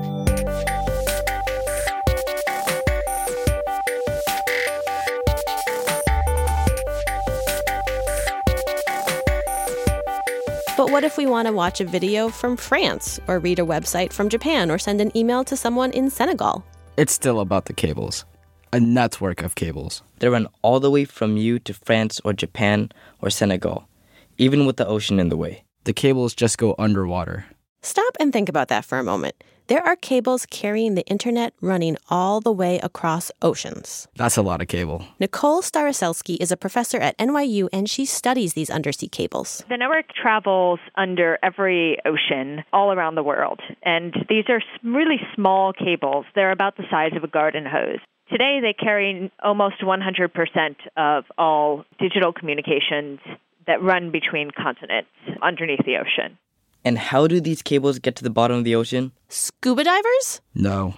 But 10.77 10.91
what 10.91 11.03
if 11.03 11.17
we 11.17 11.25
want 11.25 11.47
to 11.47 11.53
watch 11.53 11.79
a 11.79 11.85
video 11.85 12.29
from 12.29 12.57
France, 12.57 13.19
or 13.27 13.39
read 13.39 13.59
a 13.59 13.63
website 13.63 14.13
from 14.13 14.29
Japan, 14.29 14.69
or 14.69 14.77
send 14.77 15.01
an 15.01 15.15
email 15.17 15.43
to 15.45 15.57
someone 15.57 15.91
in 15.91 16.09
Senegal? 16.11 16.63
It's 16.97 17.11
still 17.11 17.41
about 17.41 17.65
the 17.65 17.73
cables, 17.73 18.23
a 18.71 18.79
network 18.79 19.43
of 19.43 19.55
cables. 19.55 20.01
They 20.19 20.29
run 20.29 20.47
all 20.61 20.79
the 20.79 20.89
way 20.89 21.03
from 21.03 21.35
you 21.35 21.59
to 21.59 21.73
France 21.73 22.21
or 22.23 22.31
Japan 22.31 22.89
or 23.21 23.29
Senegal, 23.29 23.89
even 24.37 24.65
with 24.65 24.77
the 24.77 24.87
ocean 24.87 25.19
in 25.19 25.27
the 25.27 25.35
way. 25.35 25.65
The 25.83 25.91
cables 25.91 26.33
just 26.33 26.57
go 26.57 26.73
underwater. 26.79 27.47
Stop 27.85 28.17
and 28.19 28.33
think 28.33 28.49
about 28.49 28.69
that 28.69 28.83
for 28.83 28.97
a 28.97 29.03
moment. 29.03 29.35
There 29.67 29.85
are 29.85 29.95
cables 29.95 30.47
carrying 30.47 30.95
the 30.95 31.05
internet 31.05 31.53
running 31.61 31.97
all 32.09 32.41
the 32.41 32.51
way 32.51 32.79
across 32.79 33.31
oceans. 33.43 34.07
That's 34.15 34.37
a 34.37 34.41
lot 34.41 34.59
of 34.59 34.67
cable. 34.67 35.05
Nicole 35.19 35.61
Starosielski 35.61 36.37
is 36.39 36.51
a 36.51 36.57
professor 36.57 36.97
at 36.97 37.15
NYU 37.19 37.69
and 37.71 37.87
she 37.87 38.05
studies 38.05 38.53
these 38.53 38.71
undersea 38.71 39.07
cables. 39.07 39.63
The 39.69 39.77
network 39.77 40.05
travels 40.19 40.79
under 40.95 41.37
every 41.43 41.99
ocean 42.05 42.63
all 42.73 42.91
around 42.91 43.13
the 43.13 43.23
world. 43.23 43.59
And 43.83 44.15
these 44.29 44.45
are 44.49 44.63
really 44.83 45.19
small 45.35 45.71
cables. 45.71 46.25
They're 46.33 46.51
about 46.51 46.77
the 46.77 46.85
size 46.89 47.11
of 47.15 47.23
a 47.23 47.27
garden 47.27 47.67
hose. 47.67 47.99
Today, 48.31 48.61
they 48.63 48.73
carry 48.73 49.31
almost 49.43 49.75
100% 49.83 50.75
of 50.97 51.25
all 51.37 51.85
digital 51.99 52.33
communications 52.33 53.19
that 53.67 53.83
run 53.83 54.11
between 54.11 54.49
continents 54.49 55.09
underneath 55.43 55.85
the 55.85 55.97
ocean. 55.97 56.39
And 56.85 56.99
how 56.99 57.25
do 57.25 57.41
these 57.41 57.63
cables 57.63 57.97
get 57.97 58.15
to 58.17 58.23
the 58.23 58.29
bottom 58.29 58.57
of 58.57 58.63
the 58.63 58.75
ocean? 58.75 59.11
Scuba 59.27 59.83
divers? 59.83 60.39
No. 60.53 60.93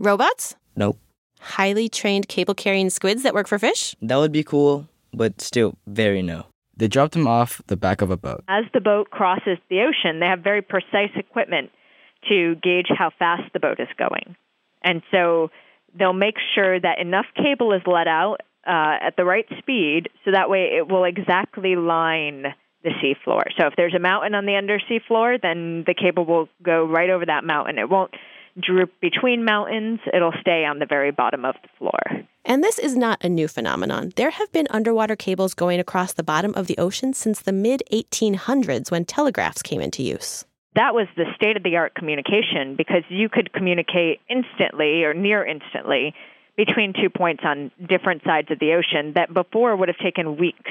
Robots? 0.00 0.56
Nope. 0.74 0.98
Highly 1.38 1.88
trained 1.88 2.26
cable 2.26 2.54
carrying 2.54 2.90
squids 2.90 3.22
that 3.22 3.34
work 3.34 3.46
for 3.46 3.56
fish? 3.56 3.94
That 4.02 4.16
would 4.16 4.32
be 4.32 4.42
cool, 4.42 4.88
but 5.14 5.40
still 5.40 5.78
very 5.86 6.22
no. 6.22 6.46
They 6.76 6.88
dropped 6.88 7.12
them 7.12 7.28
off 7.28 7.62
the 7.68 7.76
back 7.76 8.02
of 8.02 8.10
a 8.10 8.16
boat. 8.16 8.42
As 8.48 8.64
the 8.74 8.80
boat 8.80 9.10
crosses 9.10 9.58
the 9.70 9.82
ocean, 9.82 10.18
they 10.18 10.26
have 10.26 10.40
very 10.40 10.60
precise 10.60 11.10
equipment 11.14 11.70
to 12.28 12.56
gauge 12.56 12.88
how 12.88 13.10
fast 13.16 13.52
the 13.52 13.60
boat 13.60 13.78
is 13.78 13.88
going. 13.96 14.34
And 14.82 15.02
so 15.12 15.50
they'll 15.96 16.12
make 16.12 16.36
sure 16.54 16.80
that 16.80 16.98
enough 16.98 17.26
cable 17.36 17.72
is 17.72 17.82
let 17.86 18.08
out 18.08 18.38
uh, 18.66 18.98
at 19.00 19.16
the 19.16 19.24
right 19.24 19.46
speed 19.58 20.08
so 20.24 20.32
that 20.32 20.50
way 20.50 20.70
it 20.76 20.88
will 20.88 21.04
exactly 21.04 21.76
line 21.76 22.46
the 22.82 22.90
seafloor. 22.90 23.42
So 23.58 23.66
if 23.66 23.74
there's 23.76 23.94
a 23.94 23.98
mountain 23.98 24.34
on 24.34 24.46
the 24.46 24.54
undersea 24.54 25.00
floor, 25.06 25.36
then 25.40 25.84
the 25.86 25.94
cable 25.94 26.24
will 26.24 26.48
go 26.62 26.84
right 26.84 27.10
over 27.10 27.26
that 27.26 27.44
mountain. 27.44 27.78
It 27.78 27.88
won't 27.88 28.12
droop 28.60 28.92
between 29.00 29.44
mountains, 29.44 30.00
it'll 30.12 30.34
stay 30.40 30.64
on 30.64 30.78
the 30.78 30.86
very 30.86 31.10
bottom 31.10 31.44
of 31.44 31.54
the 31.62 31.68
floor. 31.78 32.24
And 32.44 32.64
this 32.64 32.78
is 32.78 32.96
not 32.96 33.22
a 33.22 33.28
new 33.28 33.46
phenomenon. 33.46 34.12
There 34.16 34.30
have 34.30 34.50
been 34.52 34.66
underwater 34.70 35.16
cables 35.16 35.54
going 35.54 35.80
across 35.80 36.14
the 36.14 36.22
bottom 36.22 36.54
of 36.54 36.66
the 36.66 36.78
ocean 36.78 37.12
since 37.12 37.40
the 37.40 37.52
mid 37.52 37.82
1800s 37.92 38.90
when 38.90 39.04
telegraphs 39.04 39.62
came 39.62 39.80
into 39.80 40.02
use. 40.02 40.44
That 40.74 40.94
was 40.94 41.08
the 41.16 41.26
state 41.34 41.56
of 41.56 41.62
the 41.62 41.76
art 41.76 41.94
communication 41.94 42.76
because 42.76 43.02
you 43.08 43.28
could 43.28 43.52
communicate 43.52 44.20
instantly 44.28 45.04
or 45.04 45.12
near 45.12 45.44
instantly 45.44 46.14
between 46.56 46.92
two 46.92 47.10
points 47.10 47.42
on 47.44 47.70
different 47.88 48.22
sides 48.24 48.50
of 48.50 48.58
the 48.58 48.72
ocean 48.74 49.12
that 49.14 49.32
before 49.32 49.76
would 49.76 49.88
have 49.88 49.98
taken 49.98 50.36
weeks. 50.36 50.70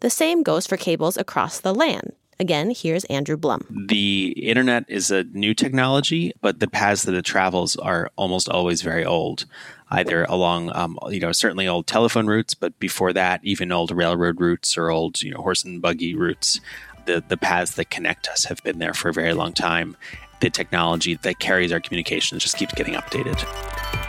The 0.00 0.10
same 0.10 0.42
goes 0.42 0.66
for 0.66 0.76
cables 0.76 1.16
across 1.16 1.58
the 1.58 1.74
land. 1.74 2.12
Again, 2.38 2.70
here's 2.76 3.04
Andrew 3.04 3.38
Blum. 3.38 3.86
The 3.88 4.34
internet 4.36 4.84
is 4.88 5.10
a 5.10 5.24
new 5.24 5.54
technology, 5.54 6.32
but 6.42 6.60
the 6.60 6.68
paths 6.68 7.04
that 7.04 7.14
it 7.14 7.24
travels 7.24 7.76
are 7.76 8.10
almost 8.16 8.46
always 8.50 8.82
very 8.82 9.06
old, 9.06 9.46
either 9.90 10.24
along, 10.24 10.70
um, 10.74 10.98
you 11.08 11.20
know, 11.20 11.32
certainly 11.32 11.66
old 11.66 11.86
telephone 11.86 12.26
routes, 12.26 12.52
but 12.52 12.78
before 12.78 13.14
that, 13.14 13.40
even 13.42 13.72
old 13.72 13.90
railroad 13.90 14.38
routes 14.38 14.76
or 14.76 14.90
old, 14.90 15.22
you 15.22 15.30
know, 15.30 15.40
horse 15.40 15.64
and 15.64 15.80
buggy 15.80 16.14
routes. 16.14 16.60
The, 17.06 17.24
the 17.26 17.38
paths 17.38 17.76
that 17.76 17.88
connect 17.88 18.28
us 18.28 18.44
have 18.44 18.62
been 18.64 18.80
there 18.80 18.92
for 18.92 19.08
a 19.08 19.14
very 19.14 19.32
long 19.32 19.54
time. 19.54 19.96
The 20.40 20.50
technology 20.50 21.14
that 21.14 21.38
carries 21.38 21.72
our 21.72 21.80
communications 21.80 22.42
just 22.42 22.58
keeps 22.58 22.74
getting 22.74 22.94
updated. 22.94 24.05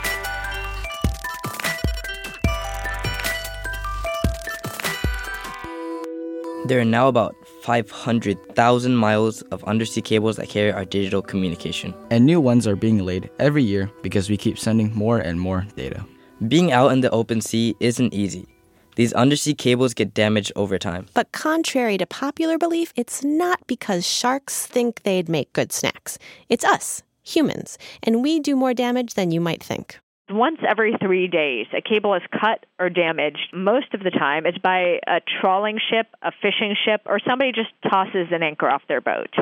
There 6.67 6.81
are 6.81 6.85
now 6.85 7.07
about 7.07 7.33
500,000 7.61 8.95
miles 8.97 9.41
of 9.43 9.63
undersea 9.63 10.01
cables 10.01 10.35
that 10.35 10.49
carry 10.49 10.69
our 10.69 10.83
digital 10.83 11.21
communication. 11.21 11.93
And 12.11 12.25
new 12.25 12.41
ones 12.41 12.67
are 12.67 12.75
being 12.75 13.05
laid 13.05 13.29
every 13.39 13.63
year 13.63 13.89
because 14.01 14.29
we 14.29 14.35
keep 14.35 14.59
sending 14.59 14.93
more 14.93 15.17
and 15.17 15.39
more 15.39 15.65
data. 15.77 16.03
Being 16.49 16.73
out 16.73 16.91
in 16.91 16.99
the 16.99 17.09
open 17.11 17.39
sea 17.39 17.73
isn't 17.79 18.13
easy. 18.13 18.49
These 18.97 19.13
undersea 19.13 19.53
cables 19.53 19.93
get 19.93 20.13
damaged 20.13 20.51
over 20.57 20.77
time. 20.77 21.05
But 21.13 21.31
contrary 21.31 21.97
to 21.99 22.05
popular 22.05 22.57
belief, 22.57 22.91
it's 22.97 23.23
not 23.23 23.65
because 23.67 24.05
sharks 24.05 24.65
think 24.65 25.03
they'd 25.03 25.29
make 25.29 25.53
good 25.53 25.71
snacks. 25.71 26.19
It's 26.49 26.65
us, 26.65 27.01
humans, 27.23 27.77
and 28.03 28.21
we 28.21 28.41
do 28.41 28.57
more 28.57 28.73
damage 28.73 29.13
than 29.13 29.31
you 29.31 29.39
might 29.39 29.63
think. 29.63 29.99
Once 30.29 30.57
every 30.67 30.95
three 31.01 31.27
days, 31.27 31.67
a 31.75 31.81
cable 31.81 32.13
is 32.13 32.21
cut 32.31 32.65
or 32.79 32.89
damaged. 32.89 33.47
Most 33.53 33.93
of 33.93 34.03
the 34.03 34.11
time, 34.11 34.45
it's 34.45 34.57
by 34.57 34.99
a 35.07 35.21
trawling 35.39 35.79
ship, 35.89 36.07
a 36.21 36.31
fishing 36.41 36.75
ship, 36.85 37.01
or 37.05 37.19
somebody 37.25 37.53
just 37.53 37.69
tosses 37.89 38.27
an 38.31 38.43
anchor 38.43 38.69
off 38.69 38.81
their 38.89 38.99
boat 38.99 39.33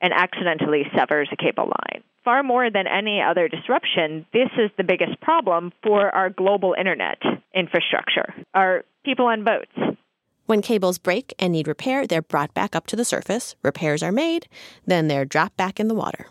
and 0.00 0.12
accidentally 0.12 0.84
severs 0.96 1.28
a 1.32 1.36
cable 1.36 1.64
line. 1.64 2.04
Far 2.22 2.42
more 2.42 2.70
than 2.70 2.86
any 2.86 3.20
other 3.20 3.48
disruption, 3.48 4.26
this 4.32 4.50
is 4.58 4.70
the 4.76 4.84
biggest 4.84 5.20
problem 5.20 5.72
for 5.82 6.14
our 6.14 6.30
global 6.30 6.74
internet 6.78 7.18
infrastructure, 7.54 8.34
our 8.54 8.84
people 9.04 9.26
on 9.26 9.44
boats. 9.44 9.98
When 10.46 10.62
cables 10.62 10.98
break 10.98 11.34
and 11.38 11.52
need 11.52 11.66
repair, 11.66 12.06
they're 12.06 12.22
brought 12.22 12.54
back 12.54 12.76
up 12.76 12.86
to 12.88 12.96
the 12.96 13.04
surface, 13.04 13.56
repairs 13.62 14.02
are 14.02 14.12
made, 14.12 14.46
then 14.86 15.08
they're 15.08 15.24
dropped 15.24 15.56
back 15.56 15.80
in 15.80 15.88
the 15.88 15.94
water. 15.94 16.26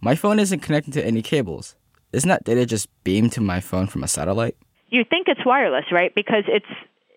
My 0.00 0.14
phone 0.14 0.38
isn't 0.38 0.60
connected 0.60 0.92
to 0.94 1.04
any 1.04 1.22
cables. 1.22 1.74
Isn't 2.12 2.28
that 2.28 2.44
data 2.44 2.66
just 2.66 2.88
beamed 3.04 3.32
to 3.32 3.40
my 3.40 3.60
phone 3.60 3.86
from 3.86 4.02
a 4.02 4.08
satellite? 4.08 4.56
You 4.88 5.04
think 5.04 5.28
it's 5.28 5.44
wireless, 5.44 5.86
right? 5.90 6.14
Because 6.14 6.44
it's 6.46 6.66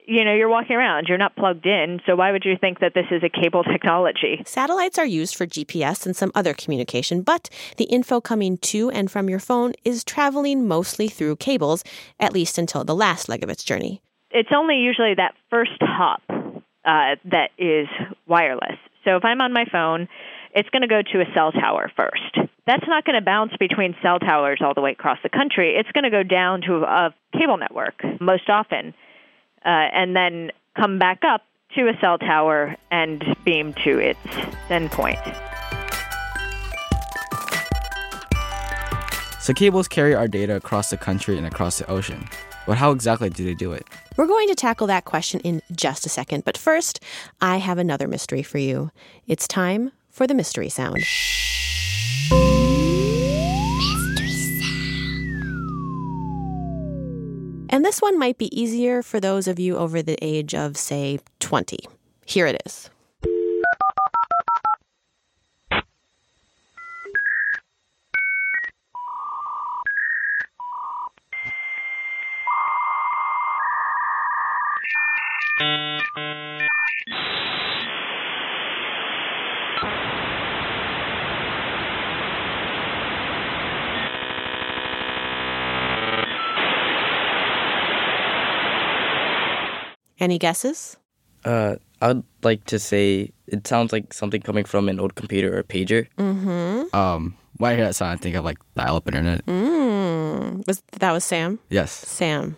you 0.09 0.25
know, 0.25 0.33
you're 0.33 0.49
walking 0.49 0.75
around, 0.75 1.05
you're 1.07 1.19
not 1.19 1.35
plugged 1.35 1.67
in, 1.67 2.01
so 2.07 2.15
why 2.15 2.31
would 2.31 2.43
you 2.43 2.57
think 2.59 2.79
that 2.79 2.95
this 2.95 3.05
is 3.11 3.21
a 3.23 3.29
cable 3.29 3.63
technology? 3.63 4.41
Satellites 4.43 4.97
are 4.97 5.05
used 5.05 5.35
for 5.35 5.45
GPS 5.45 6.07
and 6.07 6.15
some 6.15 6.31
other 6.33 6.55
communication, 6.55 7.21
but 7.21 7.47
the 7.77 7.83
info 7.85 8.19
coming 8.19 8.57
to 8.57 8.89
and 8.89 9.11
from 9.11 9.29
your 9.29 9.37
phone 9.37 9.73
is 9.85 10.03
traveling 10.03 10.67
mostly 10.67 11.09
through 11.09 11.35
cables, 11.35 11.83
at 12.19 12.33
least 12.33 12.57
until 12.57 12.83
the 12.83 12.95
last 12.95 13.29
leg 13.29 13.43
of 13.43 13.51
its 13.51 13.63
journey. 13.63 14.01
It's 14.31 14.49
only 14.51 14.77
usually 14.77 15.13
that 15.13 15.35
first 15.51 15.79
hop 15.79 16.23
uh, 16.29 17.15
that 17.25 17.49
is 17.59 17.87
wireless. 18.27 18.79
So 19.05 19.15
if 19.15 19.23
I'm 19.23 19.41
on 19.41 19.53
my 19.53 19.65
phone, 19.71 20.07
it's 20.53 20.69
going 20.69 20.81
to 20.81 20.87
go 20.87 21.01
to 21.01 21.21
a 21.21 21.25
cell 21.33 21.51
tower 21.51 21.91
first. 21.95 22.49
That's 22.65 22.87
not 22.87 23.05
going 23.05 23.15
to 23.15 23.25
bounce 23.25 23.53
between 23.59 23.95
cell 24.01 24.19
towers 24.19 24.59
all 24.61 24.73
the 24.73 24.81
way 24.81 24.91
across 24.91 25.17
the 25.23 25.29
country. 25.29 25.75
It's 25.75 25.91
going 25.91 26.03
to 26.03 26.09
go 26.09 26.23
down 26.23 26.61
to 26.61 26.83
a 26.83 27.13
cable 27.33 27.57
network 27.57 28.01
most 28.19 28.49
often 28.49 28.93
uh, 29.65 29.69
and 29.69 30.15
then 30.15 30.51
come 30.75 30.99
back 30.99 31.23
up 31.23 31.41
to 31.75 31.87
a 31.87 31.93
cell 32.01 32.17
tower 32.17 32.75
and 32.91 33.23
beam 33.45 33.73
to 33.83 33.99
its 33.99 34.19
endpoint. 34.69 35.23
So 39.39 39.53
cables 39.53 39.87
carry 39.87 40.13
our 40.13 40.27
data 40.27 40.55
across 40.55 40.89
the 40.89 40.97
country 40.97 41.37
and 41.37 41.45
across 41.47 41.79
the 41.79 41.89
ocean. 41.89 42.27
But 42.67 42.77
how 42.77 42.91
exactly 42.91 43.29
do 43.29 43.43
they 43.43 43.55
do 43.55 43.71
it? 43.71 43.87
We're 44.15 44.27
going 44.27 44.47
to 44.49 44.55
tackle 44.55 44.85
that 44.87 45.05
question 45.05 45.39
in 45.39 45.61
just 45.71 46.05
a 46.05 46.09
second, 46.09 46.43
but 46.43 46.55
first, 46.55 46.99
I 47.41 47.57
have 47.57 47.79
another 47.79 48.07
mystery 48.07 48.43
for 48.43 48.59
you. 48.59 48.91
It's 49.25 49.47
time 49.47 49.91
for 50.09 50.27
the 50.27 50.33
mystery 50.33 50.69
sound. 50.69 50.97
And 57.71 57.85
this 57.85 58.01
one 58.01 58.17
might 58.17 58.37
be 58.37 58.59
easier 58.59 59.03
for 59.03 59.19
those 59.19 59.47
of 59.47 59.59
you 59.59 59.77
over 59.77 60.01
the 60.01 60.17
age 60.21 60.55
of, 60.55 60.75
say, 60.75 61.19
20. 61.39 61.79
Here 62.25 62.47
it 62.47 62.61
is. 62.65 62.89
Any 90.19 90.37
guesses? 90.37 90.97
Uh, 91.45 91.75
I'd 92.01 92.23
like 92.43 92.65
to 92.65 92.79
say 92.79 93.31
it 93.47 93.65
sounds 93.65 93.91
like 93.93 94.13
something 94.13 94.41
coming 94.41 94.65
from 94.65 94.89
an 94.89 94.99
old 94.99 95.15
computer 95.15 95.57
or 95.57 95.63
pager. 95.63 96.07
Mm-hmm. 96.17 96.95
Um, 96.95 97.35
when 97.57 97.71
I 97.71 97.75
hear 97.75 97.85
that 97.85 97.95
sound, 97.95 98.11
I 98.11 98.15
think 98.17 98.35
of 98.35 98.43
like 98.43 98.57
dial-up 98.75 99.07
internet. 99.07 99.45
Mm. 99.45 100.65
Was 100.67 100.81
that 100.99 101.11
was 101.11 101.23
Sam? 101.23 101.59
Yes. 101.69 101.91
Sam. 101.91 102.57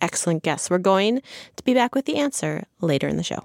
Excellent 0.00 0.42
guess. 0.42 0.70
We're 0.70 0.78
going 0.78 1.22
to 1.56 1.62
be 1.64 1.74
back 1.74 1.94
with 1.94 2.04
the 2.04 2.16
answer 2.16 2.64
later 2.80 3.08
in 3.08 3.16
the 3.16 3.22
show. 3.22 3.44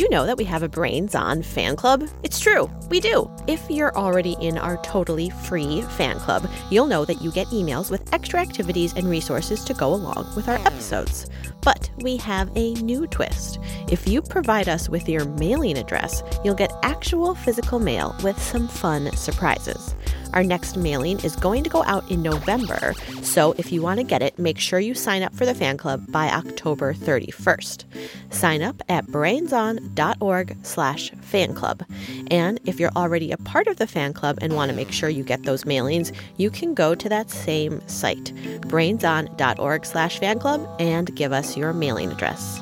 Did 0.00 0.04
you 0.08 0.16
know 0.16 0.24
that 0.24 0.38
we 0.38 0.44
have 0.44 0.62
a 0.62 0.68
Brains 0.70 1.14
On 1.14 1.42
fan 1.42 1.76
club? 1.76 2.08
It's 2.22 2.40
true, 2.40 2.70
we 2.88 3.00
do. 3.00 3.30
If 3.46 3.62
you're 3.68 3.94
already 3.94 4.34
in 4.40 4.56
our 4.56 4.78
totally 4.78 5.28
free 5.28 5.82
fan 5.82 6.18
club, 6.20 6.50
you'll 6.70 6.86
know 6.86 7.04
that 7.04 7.20
you 7.20 7.30
get 7.30 7.48
emails 7.48 7.90
with 7.90 8.10
extra 8.14 8.40
activities 8.40 8.94
and 8.94 9.10
resources 9.10 9.62
to 9.64 9.74
go 9.74 9.92
along 9.92 10.32
with 10.34 10.48
our 10.48 10.56
episodes. 10.66 11.28
But 11.60 11.90
we 11.98 12.16
have 12.16 12.50
a 12.56 12.72
new 12.76 13.08
twist. 13.08 13.58
If 13.90 14.08
you 14.08 14.22
provide 14.22 14.70
us 14.70 14.88
with 14.88 15.06
your 15.06 15.26
mailing 15.26 15.76
address, 15.76 16.22
you'll 16.42 16.54
get 16.54 16.72
actual 16.82 17.34
physical 17.34 17.78
mail 17.78 18.16
with 18.24 18.40
some 18.40 18.68
fun 18.68 19.14
surprises. 19.14 19.94
Our 20.32 20.44
next 20.44 20.76
mailing 20.76 21.20
is 21.20 21.36
going 21.36 21.64
to 21.64 21.70
go 21.70 21.82
out 21.84 22.08
in 22.10 22.22
November, 22.22 22.94
so 23.22 23.54
if 23.58 23.72
you 23.72 23.82
want 23.82 23.98
to 23.98 24.04
get 24.04 24.22
it, 24.22 24.38
make 24.38 24.58
sure 24.58 24.78
you 24.78 24.94
sign 24.94 25.22
up 25.22 25.34
for 25.34 25.44
the 25.44 25.54
fan 25.54 25.76
club 25.76 26.10
by 26.10 26.28
October 26.28 26.94
31st. 26.94 27.84
Sign 28.30 28.62
up 28.62 28.82
at 28.88 29.06
brainson.org 29.06 30.56
slash 30.62 31.10
fan 31.20 31.54
club. 31.54 31.84
And 32.30 32.60
if 32.64 32.78
you're 32.78 32.92
already 32.96 33.32
a 33.32 33.36
part 33.38 33.66
of 33.66 33.76
the 33.76 33.86
fan 33.86 34.12
club 34.12 34.38
and 34.40 34.54
want 34.54 34.70
to 34.70 34.76
make 34.76 34.92
sure 34.92 35.08
you 35.08 35.24
get 35.24 35.42
those 35.42 35.64
mailings, 35.64 36.14
you 36.36 36.50
can 36.50 36.74
go 36.74 36.94
to 36.94 37.08
that 37.08 37.30
same 37.30 37.86
site, 37.88 38.32
brainson.org 38.62 39.86
slash 39.86 40.18
fan 40.18 40.38
club, 40.38 40.68
and 40.78 41.14
give 41.16 41.32
us 41.32 41.56
your 41.56 41.72
mailing 41.72 42.12
address. 42.12 42.60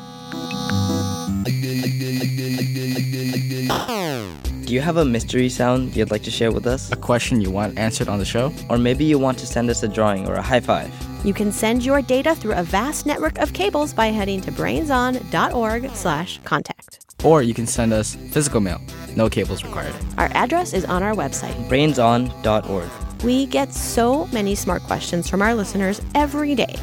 Do 4.69 4.75
you 4.75 4.83
have 4.83 4.99
a 4.99 5.05
mystery 5.07 5.49
sound 5.49 5.97
you'd 5.97 6.11
like 6.11 6.25
to 6.25 6.31
share 6.31 6.53
with 6.53 6.67
us? 6.67 6.93
A 6.93 6.97
question 6.97 7.41
you 7.41 7.51
want 7.51 7.79
answered 7.79 8.07
on 8.07 8.19
the 8.19 8.25
show? 8.27 8.53
Or 8.69 8.77
maybe 8.77 9.03
you 9.03 9.19
want 9.19 9.39
to 9.39 9.47
send 9.47 9.71
us 9.71 9.83
a 9.83 9.89
drawing 9.89 10.29
or 10.29 10.35
a 10.35 10.43
high 10.43 10.61
five? 10.61 10.93
You 11.25 11.33
can 11.33 11.53
send 11.53 11.87
your 11.87 12.03
data 12.03 12.35
through 12.35 12.53
a 12.53 12.63
vast 12.63 13.07
network 13.07 13.39
of 13.39 13.55
cables 13.55 13.95
by 13.95 14.09
heading 14.09 14.43
to 14.43 14.53
brainson.org 14.53 15.91
slash 15.93 16.39
contact. 16.45 17.15
Or 17.25 17.43
you 17.43 17.55
can 17.55 17.67
send 17.67 17.95
us 17.95 18.15
physical 18.15 18.61
mail. 18.61 18.79
No 19.17 19.31
cables 19.31 19.65
required. 19.65 19.95
Our 20.19 20.29
address 20.35 20.75
is 20.75 20.85
on 20.85 21.03
our 21.03 21.15
website. 21.15 21.55
brainson.org. 21.71 22.91
We 23.25 23.47
get 23.47 23.73
so 23.73 24.27
many 24.35 24.55
smart 24.55 24.83
questions 24.83 25.31
from 25.31 25.41
our 25.41 25.55
listeners 25.55 26.03
every 26.15 26.55
day, 26.55 26.77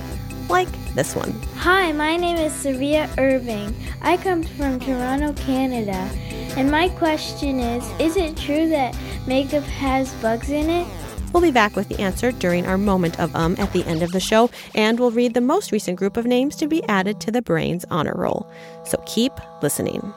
like 0.50 0.72
this 0.96 1.16
one. 1.16 1.34
Hi, 1.58 1.92
my 1.92 2.18
name 2.18 2.38
is 2.38 2.52
Savia 2.52 3.16
Irving. 3.20 3.76
I 4.02 4.18
come 4.18 4.42
from 4.42 4.80
Toronto, 4.80 5.34
Canada. 5.34 6.10
And 6.58 6.72
my 6.72 6.90
question 6.90 7.60
is 7.60 7.84
Is 8.00 8.16
it 8.18 8.38
true 8.38 8.70
that 8.70 8.98
makeup 9.28 9.64
has 9.64 10.14
bugs 10.16 10.50
in 10.50 10.70
it? 10.70 10.88
We'll 11.34 11.44
be 11.44 11.52
back 11.52 11.76
with 11.76 11.90
the 11.90 12.00
answer 12.00 12.32
during 12.32 12.66
our 12.66 12.78
moment 12.78 13.20
of 13.20 13.36
um 13.36 13.56
at 13.60 13.74
the 13.74 13.84
end 13.86 14.02
of 14.04 14.12
the 14.12 14.22
show, 14.22 14.50
and 14.74 15.00
we'll 15.00 15.12
read 15.12 15.34
the 15.34 15.42
most 15.42 15.72
recent 15.72 15.98
group 15.98 16.16
of 16.16 16.26
names 16.26 16.56
to 16.58 16.68
be 16.68 16.82
added 16.86 17.20
to 17.22 17.32
the 17.32 17.42
Brains 17.42 17.84
honor 17.92 18.14
roll. 18.16 18.50
So 18.86 19.04
keep 19.06 19.34
listening. 19.62 20.14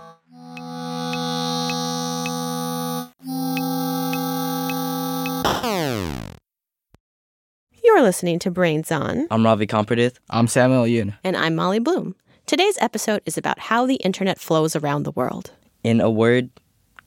You're 7.83 8.03
listening 8.03 8.39
to 8.41 8.51
Brains 8.51 8.93
On, 8.93 9.27
I'm 9.31 9.45
Ravi 9.45 9.67
Kompradith. 9.67 10.17
I'm 10.31 10.47
Samuel 10.47 10.85
Yoon. 10.85 11.17
and 11.25 11.37
I'm 11.37 11.55
Molly 11.55 11.79
Bloom. 11.79 12.15
Today's 12.47 12.77
episode 12.81 13.23
is 13.27 13.39
about 13.39 13.59
how 13.59 13.87
the 13.87 13.97
internet 13.97 14.39
flows 14.39 14.77
around 14.77 15.03
the 15.05 15.13
world. 15.13 15.53
In 15.85 16.01
a 16.01 16.11
word, 16.11 16.51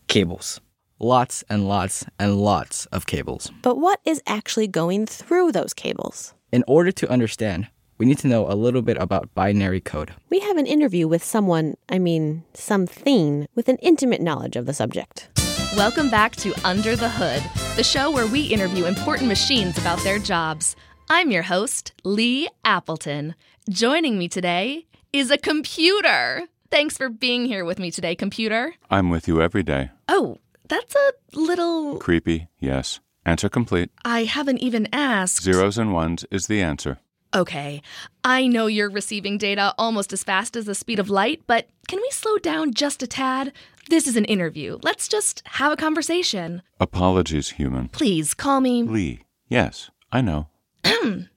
cables. 0.07 0.61
Lots 0.97 1.43
and 1.49 1.67
lots 1.67 2.05
and 2.17 2.37
lots 2.37 2.85
of 2.85 3.05
cables. 3.05 3.51
But 3.61 3.77
what 3.77 3.99
is 4.05 4.23
actually 4.25 4.67
going 4.67 5.07
through 5.07 5.51
those 5.51 5.73
cables? 5.73 6.33
In 6.53 6.63
order 6.67 6.93
to 6.93 7.11
understand, 7.11 7.67
we 7.97 8.05
need 8.05 8.19
to 8.19 8.29
know 8.29 8.49
a 8.49 8.55
little 8.55 8.81
bit 8.81 8.95
about 8.95 9.33
binary 9.35 9.81
code. 9.81 10.13
We 10.29 10.39
have 10.39 10.55
an 10.55 10.67
interview 10.67 11.05
with 11.05 11.21
someone, 11.21 11.75
I 11.89 11.99
mean, 11.99 12.45
something, 12.53 13.45
with 13.55 13.67
an 13.67 13.75
intimate 13.81 14.21
knowledge 14.21 14.55
of 14.55 14.65
the 14.67 14.73
subject. 14.73 15.27
Welcome 15.75 16.09
back 16.09 16.37
to 16.37 16.53
Under 16.65 16.95
the 16.95 17.09
Hood, 17.09 17.43
the 17.75 17.83
show 17.83 18.09
where 18.09 18.27
we 18.27 18.43
interview 18.43 18.85
important 18.85 19.27
machines 19.27 19.77
about 19.77 20.01
their 20.03 20.17
jobs. 20.17 20.77
I'm 21.09 21.29
your 21.29 21.43
host, 21.43 21.91
Lee 22.05 22.47
Appleton. 22.63 23.35
Joining 23.69 24.17
me 24.17 24.29
today 24.29 24.85
is 25.11 25.29
a 25.29 25.37
computer. 25.37 26.47
Thanks 26.71 26.97
for 26.97 27.09
being 27.09 27.47
here 27.47 27.65
with 27.65 27.79
me 27.79 27.91
today, 27.91 28.15
computer. 28.15 28.73
I'm 28.89 29.09
with 29.09 29.27
you 29.27 29.41
every 29.41 29.61
day. 29.61 29.89
Oh, 30.07 30.37
that's 30.69 30.95
a 30.95 31.11
little. 31.37 31.97
Creepy, 31.97 32.47
yes. 32.61 33.01
Answer 33.25 33.49
complete. 33.49 33.91
I 34.05 34.23
haven't 34.23 34.59
even 34.59 34.87
asked. 34.93 35.43
Zeros 35.43 35.77
and 35.77 35.91
ones 35.91 36.23
is 36.31 36.47
the 36.47 36.61
answer. 36.61 36.99
Okay, 37.33 37.81
I 38.23 38.47
know 38.47 38.67
you're 38.67 38.89
receiving 38.89 39.37
data 39.37 39.73
almost 39.77 40.13
as 40.13 40.23
fast 40.23 40.55
as 40.55 40.63
the 40.63 40.73
speed 40.73 40.97
of 40.99 41.09
light, 41.09 41.41
but 41.45 41.67
can 41.89 41.99
we 41.99 42.09
slow 42.11 42.37
down 42.37 42.73
just 42.73 43.03
a 43.03 43.07
tad? 43.07 43.51
This 43.89 44.07
is 44.07 44.15
an 44.15 44.25
interview. 44.25 44.79
Let's 44.81 45.09
just 45.09 45.43
have 45.45 45.73
a 45.73 45.77
conversation. 45.77 46.61
Apologies, 46.79 47.49
human. 47.51 47.89
Please 47.89 48.33
call 48.33 48.61
me. 48.61 48.83
Lee. 48.83 49.23
Yes, 49.49 49.91
I 50.09 50.21
know. 50.21 50.47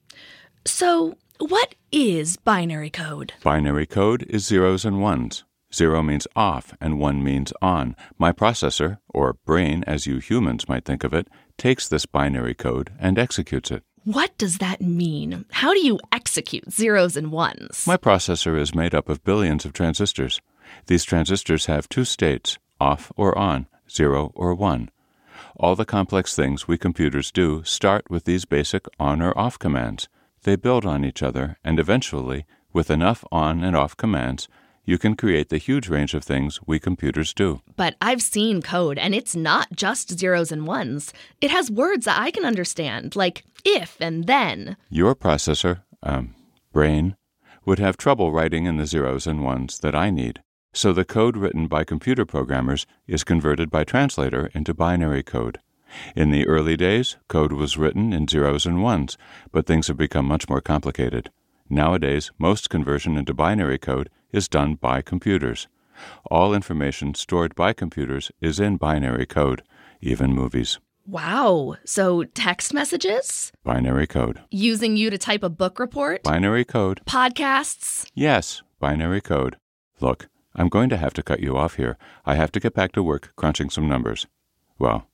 So, 0.67 1.15
what 1.39 1.75
is 1.91 2.37
binary 2.37 2.89
code? 2.89 3.33
Binary 3.43 3.85
code 3.85 4.23
is 4.23 4.45
zeros 4.45 4.85
and 4.85 5.01
ones. 5.01 5.43
Zero 5.73 6.01
means 6.01 6.27
off 6.35 6.73
and 6.79 6.99
one 6.99 7.23
means 7.23 7.51
on. 7.61 7.95
My 8.17 8.31
processor, 8.31 8.99
or 9.09 9.33
brain 9.45 9.83
as 9.85 10.07
you 10.07 10.19
humans 10.19 10.69
might 10.69 10.85
think 10.85 11.03
of 11.03 11.13
it, 11.13 11.27
takes 11.57 11.87
this 11.87 12.05
binary 12.05 12.53
code 12.53 12.91
and 12.99 13.19
executes 13.19 13.71
it. 13.71 13.83
What 14.05 14.37
does 14.37 14.59
that 14.59 14.81
mean? 14.81 15.45
How 15.51 15.73
do 15.73 15.79
you 15.79 15.99
execute 16.11 16.71
zeros 16.71 17.17
and 17.17 17.31
ones? 17.31 17.85
My 17.87 17.97
processor 17.97 18.57
is 18.57 18.75
made 18.75 18.93
up 18.93 19.09
of 19.09 19.23
billions 19.23 19.65
of 19.65 19.73
transistors. 19.73 20.41
These 20.87 21.03
transistors 21.03 21.65
have 21.65 21.89
two 21.89 22.05
states, 22.05 22.57
off 22.79 23.11
or 23.17 23.37
on, 23.37 23.67
zero 23.89 24.31
or 24.35 24.53
one. 24.53 24.89
All 25.57 25.75
the 25.75 25.85
complex 25.85 26.35
things 26.35 26.67
we 26.67 26.77
computers 26.77 27.31
do 27.31 27.63
start 27.63 28.09
with 28.09 28.25
these 28.25 28.45
basic 28.45 28.85
on 28.99 29.21
or 29.21 29.37
off 29.37 29.57
commands. 29.57 30.07
They 30.45 30.55
build 30.55 30.85
on 30.85 31.03
each 31.03 31.23
other, 31.23 31.57
and 31.63 31.79
eventually, 31.79 32.45
with 32.71 32.91
enough 32.91 33.25
on 33.31 33.63
and 33.63 33.75
off 33.75 33.97
commands, 33.97 34.47
you 34.83 34.99
can 34.99 35.15
create 35.15 35.49
the 35.49 35.57
huge 35.57 35.89
range 35.89 36.13
of 36.13 36.23
things 36.23 36.59
we 36.67 36.77
computers 36.79 37.33
do. 37.33 37.61
But 37.75 37.95
I've 37.99 38.21
seen 38.21 38.61
code, 38.61 38.99
and 38.99 39.15
it's 39.15 39.35
not 39.35 39.69
just 39.75 40.19
zeros 40.19 40.51
and 40.51 40.67
ones. 40.67 41.11
It 41.41 41.49
has 41.49 41.71
words 41.71 42.05
that 42.05 42.19
I 42.21 42.29
can 42.29 42.45
understand, 42.45 43.15
like 43.15 43.43
if 43.65 43.97
and 43.99 44.27
then. 44.27 44.77
Your 44.87 45.15
processor, 45.15 45.81
um, 46.03 46.35
brain, 46.71 47.15
would 47.65 47.79
have 47.79 47.97
trouble 47.97 48.31
writing 48.31 48.67
in 48.67 48.77
the 48.77 48.85
zeros 48.85 49.25
and 49.25 49.43
ones 49.43 49.79
that 49.79 49.95
I 49.95 50.11
need. 50.11 50.43
So 50.75 50.93
the 50.93 51.05
code 51.05 51.37
written 51.37 51.65
by 51.65 51.85
computer 51.85 52.23
programmers 52.23 52.85
is 53.07 53.23
converted 53.23 53.71
by 53.71 53.83
translator 53.83 54.51
into 54.53 54.75
binary 54.75 55.23
code. 55.23 55.57
In 56.15 56.31
the 56.31 56.47
early 56.47 56.75
days, 56.77 57.17
code 57.27 57.51
was 57.51 57.77
written 57.77 58.13
in 58.13 58.27
zeros 58.27 58.65
and 58.65 58.81
ones, 58.81 59.17
but 59.51 59.65
things 59.65 59.87
have 59.87 59.97
become 59.97 60.25
much 60.25 60.49
more 60.49 60.61
complicated. 60.61 61.31
Nowadays, 61.69 62.31
most 62.37 62.69
conversion 62.69 63.17
into 63.17 63.33
binary 63.33 63.77
code 63.77 64.09
is 64.31 64.47
done 64.47 64.75
by 64.75 65.01
computers. 65.01 65.67
All 66.29 66.53
information 66.53 67.13
stored 67.13 67.55
by 67.55 67.73
computers 67.73 68.31
is 68.41 68.59
in 68.59 68.77
binary 68.77 69.25
code, 69.25 69.63
even 70.01 70.33
movies. 70.33 70.79
Wow. 71.07 71.75
So 71.85 72.23
text 72.23 72.73
messages? 72.73 73.51
Binary 73.63 74.07
code. 74.07 74.41
Using 74.49 74.97
you 74.97 75.09
to 75.09 75.17
type 75.17 75.43
a 75.43 75.49
book 75.49 75.79
report? 75.79 76.23
Binary 76.23 76.65
code. 76.65 77.01
Podcasts? 77.05 78.09
Yes, 78.13 78.63
binary 78.79 79.21
code. 79.21 79.57
Look, 79.99 80.27
I'm 80.55 80.67
going 80.67 80.89
to 80.89 80.97
have 80.97 81.13
to 81.13 81.23
cut 81.23 81.41
you 81.41 81.55
off 81.55 81.75
here. 81.75 81.97
I 82.25 82.35
have 82.35 82.51
to 82.53 82.59
get 82.59 82.73
back 82.73 82.91
to 82.93 83.03
work 83.03 83.33
crunching 83.35 83.69
some 83.69 83.87
numbers. 83.87 84.25
Well, 84.79 85.07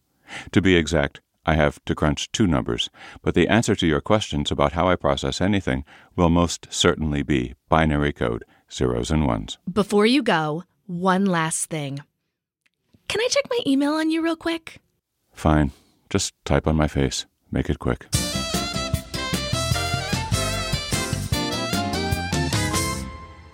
to 0.52 0.62
be 0.62 0.76
exact, 0.76 1.22
I 1.46 1.56
have 1.56 1.84
to 1.86 1.96
crunch 1.96 2.32
two 2.32 2.46
numbers, 2.46 2.90
but 3.22 3.34
the 3.34 3.48
answer 3.48 3.76
to 3.76 3.88
your 3.88 4.02
questions 4.02 4.52
about 4.52 4.74
how 4.74 4.88
I 4.88 4.96
process 4.96 5.42
anything 5.42 5.84
will 6.16 6.30
most 6.30 6.68
certainly 6.70 7.24
be 7.24 7.56
binary 7.68 8.14
code, 8.14 8.44
zeros 8.72 9.10
and 9.10 9.26
ones. 9.26 9.58
Before 9.72 10.06
you 10.06 10.22
go, 10.22 10.64
one 10.86 11.26
last 11.26 11.70
thing. 11.70 12.02
Can 13.08 13.22
I 13.22 13.28
check 13.30 13.46
my 13.50 13.60
email 13.66 13.94
on 13.94 14.12
you 14.12 14.22
real 14.22 14.36
quick? 14.36 14.80
Fine. 15.34 15.72
Just 16.10 16.34
type 16.46 16.68
on 16.68 16.76
my 16.76 16.88
face. 16.88 17.26
Make 17.52 17.70
it 17.70 17.80
quick. 17.80 18.08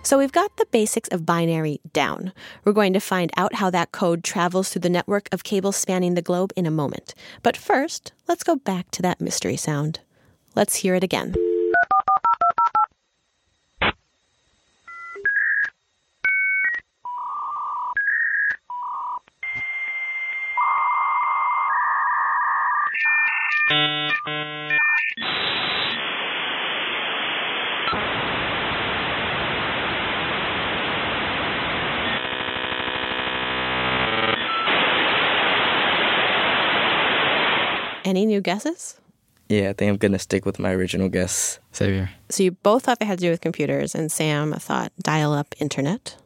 So 0.08 0.16
we've 0.16 0.32
got 0.32 0.56
the 0.56 0.64
basics 0.64 1.10
of 1.10 1.26
binary 1.26 1.80
down. 1.92 2.32
We're 2.64 2.72
going 2.72 2.94
to 2.94 2.98
find 2.98 3.30
out 3.36 3.56
how 3.56 3.68
that 3.68 3.92
code 3.92 4.24
travels 4.24 4.70
through 4.70 4.80
the 4.80 4.88
network 4.88 5.28
of 5.32 5.44
cables 5.44 5.76
spanning 5.76 6.14
the 6.14 6.22
globe 6.22 6.50
in 6.56 6.64
a 6.64 6.70
moment. 6.70 7.14
But 7.42 7.58
first, 7.58 8.12
let's 8.26 8.42
go 8.42 8.56
back 8.56 8.90
to 8.92 9.02
that 9.02 9.20
mystery 9.20 9.58
sound. 9.58 10.00
Let's 10.54 10.76
hear 10.76 10.94
it 10.94 11.04
again. 11.04 11.34
Any 38.08 38.24
new 38.24 38.40
guesses? 38.40 38.98
Yeah, 39.50 39.68
I 39.68 39.72
think 39.74 39.90
I'm 39.90 39.98
gonna 39.98 40.18
stick 40.18 40.46
with 40.46 40.58
my 40.58 40.72
original 40.72 41.10
guess. 41.10 41.60
Xavier. 41.76 42.08
So 42.30 42.42
you 42.42 42.52
both 42.52 42.84
thought 42.84 43.00
they 43.00 43.04
had 43.04 43.18
to 43.18 43.26
do 43.26 43.30
with 43.30 43.42
computers, 43.42 43.94
and 43.94 44.10
Sam 44.10 44.54
thought 44.54 44.92
dial 44.98 45.34
up 45.34 45.54
internet. 45.58 46.16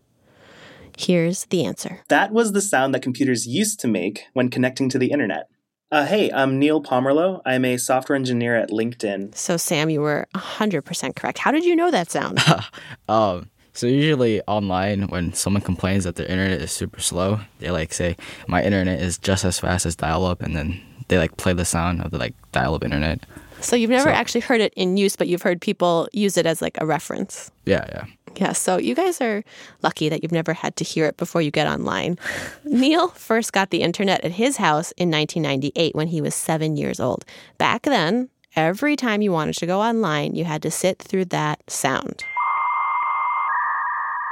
Here's 0.97 1.47
the 1.47 1.65
answer. 1.65 2.03
That 2.07 2.31
was 2.31 2.53
the 2.53 2.61
sound 2.61 2.95
that 2.95 3.03
computers 3.03 3.49
used 3.49 3.81
to 3.81 3.89
make 3.89 4.27
when 4.33 4.49
connecting 4.49 4.89
to 4.91 4.99
the 4.99 5.11
internet. 5.11 5.49
Uh, 5.91 6.07
hey, 6.07 6.31
I'm 6.31 6.61
Neil 6.61 6.81
Pomerleau. 6.81 7.43
I'm 7.45 7.65
a 7.65 7.79
software 7.79 8.15
engineer 8.15 8.55
at 8.55 8.71
LinkedIn. 8.71 9.35
So, 9.35 9.57
Sam, 9.57 9.91
you 9.91 10.03
were 10.03 10.29
100% 10.37 11.17
correct. 11.17 11.39
How 11.39 11.51
did 11.51 11.65
you 11.65 11.75
know 11.75 11.91
that 11.91 12.13
sound? 12.13 12.39
Um, 13.09 13.51
so 13.73 13.89
usually 13.89 14.41
online, 14.43 15.09
when 15.09 15.33
someone 15.33 15.63
complains 15.63 16.05
that 16.05 16.15
their 16.15 16.27
internet 16.27 16.61
is 16.63 16.71
super 16.71 17.01
slow, 17.01 17.41
they 17.59 17.73
like 17.73 17.93
say, 17.93 18.17
"My 18.47 18.63
internet 18.63 19.01
is 19.01 19.19
just 19.19 19.45
as 19.45 19.59
fast 19.59 19.85
as 19.85 19.97
dial-up," 19.97 20.43
and 20.43 20.55
then 20.55 20.81
they 21.09 21.19
like 21.19 21.37
play 21.37 21.53
the 21.53 21.65
sound 21.65 22.03
of 22.03 22.11
the 22.11 22.19
like 22.19 22.35
dial-up 22.53 22.85
internet. 22.85 23.21
so, 23.61 23.77
you've 23.77 23.91
never 23.91 24.11
So- 24.11 24.15
actually 24.15 24.41
heard 24.43 24.61
it 24.61 24.73
in 24.77 24.97
use, 24.97 25.15
but 25.17 25.29
you've 25.29 25.43
heard 25.43 25.61
people 25.61 26.09
use 26.13 26.37
it 26.37 26.47
as 26.47 26.61
like 26.63 26.77
a 26.81 26.87
reference. 26.87 27.51
Yeah, 27.67 27.85
yeah. 27.89 28.05
Yeah, 28.37 28.53
so 28.55 28.79
you 28.79 28.95
guys 28.95 29.21
are 29.21 29.45
lucky 29.83 30.09
that 30.09 30.23
you've 30.23 30.33
never 30.33 30.55
had 30.55 30.75
to 30.77 30.85
hear 30.85 31.05
it 31.07 31.19
before 31.19 31.43
you 31.43 31.51
get 31.51 31.67
online. 31.67 32.19
Neil 32.65 33.09
first 33.09 33.53
got 33.53 33.69
the 33.71 33.83
internet 33.83 34.25
at 34.25 34.33
his 34.33 34.57
house 34.57 34.91
in 34.93 35.11
1998 35.11 35.95
when 35.95 36.09
he 36.09 36.21
was 36.23 36.35
seven 36.35 36.77
years 36.79 36.99
old. 36.99 37.27
Back 37.59 37.83
then, 37.83 38.31
every 38.57 38.97
time 38.97 39.21
you 39.21 39.33
wanted 39.33 39.57
to 39.57 39.67
go 39.67 39.81
online, 39.83 40.35
you 40.35 40.45
had 40.45 40.63
to 40.63 40.71
sit 40.71 40.99
through 40.99 41.27
that 41.27 41.61
sound. 41.71 42.25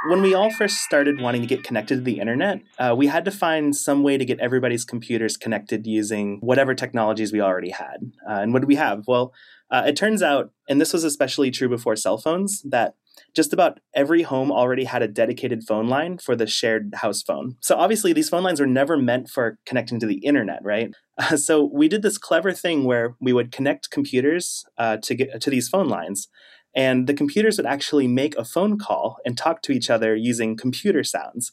When 0.07 0.23
we 0.23 0.33
all 0.33 0.49
first 0.49 0.77
started 0.77 1.21
wanting 1.21 1.41
to 1.41 1.47
get 1.47 1.63
connected 1.63 1.95
to 1.95 2.01
the 2.01 2.19
internet, 2.19 2.61
uh, 2.79 2.95
we 2.97 3.05
had 3.05 3.23
to 3.25 3.31
find 3.31 3.75
some 3.75 4.01
way 4.01 4.17
to 4.17 4.25
get 4.25 4.39
everybody's 4.39 4.83
computers 4.83 5.37
connected 5.37 5.85
using 5.85 6.39
whatever 6.41 6.73
technologies 6.73 7.31
we 7.31 7.39
already 7.39 7.69
had. 7.69 8.11
Uh, 8.27 8.39
and 8.41 8.51
what 8.51 8.59
did 8.61 8.67
we 8.67 8.75
have? 8.75 9.03
Well, 9.07 9.31
uh, 9.69 9.83
it 9.85 9.95
turns 9.95 10.23
out, 10.23 10.51
and 10.67 10.81
this 10.81 10.91
was 10.91 11.03
especially 11.03 11.51
true 11.51 11.69
before 11.69 11.95
cell 11.95 12.17
phones, 12.17 12.63
that 12.63 12.95
just 13.35 13.53
about 13.53 13.79
every 13.93 14.23
home 14.23 14.51
already 14.51 14.85
had 14.85 15.03
a 15.03 15.07
dedicated 15.07 15.63
phone 15.67 15.87
line 15.87 16.17
for 16.17 16.35
the 16.35 16.47
shared 16.47 16.95
house 16.95 17.21
phone. 17.21 17.57
So 17.61 17.75
obviously, 17.77 18.11
these 18.11 18.29
phone 18.29 18.43
lines 18.43 18.59
were 18.59 18.65
never 18.65 18.97
meant 18.97 19.29
for 19.29 19.59
connecting 19.65 19.99
to 19.99 20.07
the 20.07 20.17
internet, 20.25 20.63
right? 20.63 20.93
Uh, 21.17 21.37
so 21.47 21.69
we 21.71 21.87
did 21.87 22.01
this 22.01 22.17
clever 22.17 22.53
thing 22.53 22.85
where 22.85 23.15
we 23.21 23.33
would 23.33 23.51
connect 23.51 23.91
computers 23.91 24.65
uh, 24.77 24.97
to 25.03 25.13
get 25.13 25.41
to 25.41 25.49
these 25.49 25.69
phone 25.69 25.87
lines, 25.87 26.27
and 26.73 27.07
the 27.07 27.13
computers 27.13 27.57
would 27.57 27.65
actually 27.65 28.07
make 28.07 28.35
a 28.37 28.45
phone 28.45 28.77
call 28.77 29.17
and 29.25 29.37
talk 29.37 29.61
to 29.63 29.71
each 29.71 29.89
other 29.89 30.15
using 30.15 30.55
computer 30.55 31.03
sounds. 31.03 31.51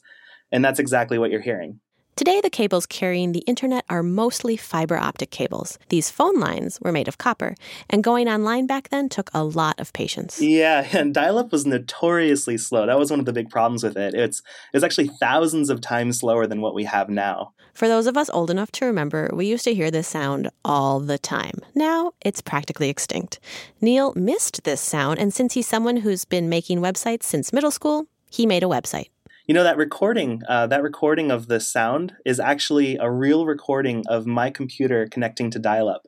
And 0.51 0.63
that's 0.63 0.79
exactly 0.79 1.17
what 1.17 1.31
you're 1.31 1.41
hearing. 1.41 1.79
Today, 2.19 2.41
the 2.41 2.49
cables 2.49 2.85
carrying 2.85 3.31
the 3.31 3.45
internet 3.47 3.85
are 3.87 4.03
mostly 4.03 4.57
fiber 4.57 4.97
optic 4.97 5.31
cables. 5.31 5.79
These 5.87 6.09
phone 6.09 6.37
lines 6.37 6.77
were 6.81 6.91
made 6.91 7.07
of 7.07 7.17
copper, 7.17 7.55
and 7.89 8.03
going 8.03 8.27
online 8.27 8.67
back 8.67 8.89
then 8.89 9.07
took 9.07 9.29
a 9.33 9.45
lot 9.45 9.79
of 9.79 9.93
patience. 9.93 10.41
Yeah, 10.41 10.85
and 10.91 11.13
dial-up 11.13 11.53
was 11.53 11.65
notoriously 11.65 12.57
slow. 12.57 12.85
That 12.85 12.99
was 12.99 13.09
one 13.09 13.21
of 13.21 13.25
the 13.25 13.31
big 13.31 13.49
problems 13.49 13.83
with 13.83 13.95
it. 13.95 14.13
It's 14.15 14.41
it's 14.73 14.83
actually 14.83 15.07
thousands 15.21 15.69
of 15.69 15.79
times 15.79 16.19
slower 16.19 16.45
than 16.45 16.59
what 16.59 16.75
we 16.75 16.83
have 16.83 17.07
now. 17.07 17.53
For 17.73 17.87
those 17.87 18.05
of 18.05 18.17
us 18.17 18.29
old 18.31 18.51
enough 18.51 18.73
to 18.73 18.85
remember, 18.85 19.29
we 19.31 19.45
used 19.45 19.63
to 19.63 19.73
hear 19.73 19.89
this 19.89 20.09
sound 20.09 20.49
all 20.65 20.99
the 20.99 21.17
time. 21.17 21.61
Now 21.73 22.11
it's 22.19 22.41
practically 22.41 22.89
extinct. 22.89 23.39
Neil 23.79 24.11
missed 24.17 24.65
this 24.65 24.81
sound, 24.81 25.19
and 25.19 25.33
since 25.33 25.53
he's 25.53 25.67
someone 25.67 25.95
who's 25.95 26.25
been 26.25 26.49
making 26.49 26.81
websites 26.81 27.23
since 27.23 27.53
middle 27.53 27.71
school, 27.71 28.07
he 28.29 28.45
made 28.45 28.63
a 28.63 28.65
website. 28.65 29.07
You 29.49 29.55
know 29.55 29.63
that 29.63 29.77
recording, 29.77 30.43
uh, 30.47 30.67
that 30.67 30.83
recording 30.83 31.31
of 31.31 31.47
the 31.47 31.59
sound 31.59 32.13
is 32.23 32.39
actually 32.39 32.97
a 32.97 33.09
real 33.09 33.47
recording 33.47 34.03
of 34.07 34.27
my 34.27 34.51
computer 34.51 35.07
connecting 35.09 35.49
to 35.49 35.57
dial-up. 35.57 36.03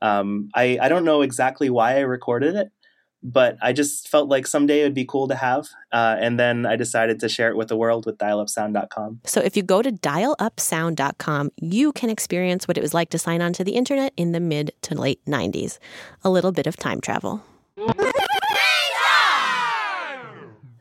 Um, 0.00 0.48
I 0.54 0.78
I 0.80 0.88
don't 0.88 1.04
know 1.04 1.20
exactly 1.20 1.68
why 1.68 1.96
I 1.96 2.00
recorded 2.00 2.54
it, 2.54 2.72
but 3.22 3.58
I 3.60 3.74
just 3.74 4.08
felt 4.08 4.30
like 4.30 4.46
someday 4.46 4.80
it 4.80 4.84
would 4.84 4.94
be 4.94 5.04
cool 5.04 5.28
to 5.28 5.34
have. 5.34 5.68
Uh, 5.92 6.16
and 6.18 6.40
then 6.40 6.64
I 6.64 6.76
decided 6.76 7.20
to 7.20 7.28
share 7.28 7.50
it 7.50 7.56
with 7.58 7.68
the 7.68 7.76
world 7.76 8.06
with 8.06 8.16
dialupsound.com. 8.16 9.20
So 9.24 9.42
if 9.42 9.58
you 9.58 9.62
go 9.62 9.82
to 9.82 9.92
dialupsound.com, 9.92 11.50
you 11.60 11.92
can 11.92 12.08
experience 12.08 12.66
what 12.66 12.78
it 12.78 12.80
was 12.80 12.94
like 12.94 13.10
to 13.10 13.18
sign 13.18 13.42
on 13.42 13.52
to 13.52 13.62
the 13.62 13.72
internet 13.72 14.14
in 14.16 14.32
the 14.32 14.40
mid 14.40 14.72
to 14.80 14.94
late 14.94 15.22
90s. 15.26 15.78
A 16.24 16.30
little 16.30 16.50
bit 16.50 16.66
of 16.66 16.78
time 16.78 17.02
travel. 17.02 17.44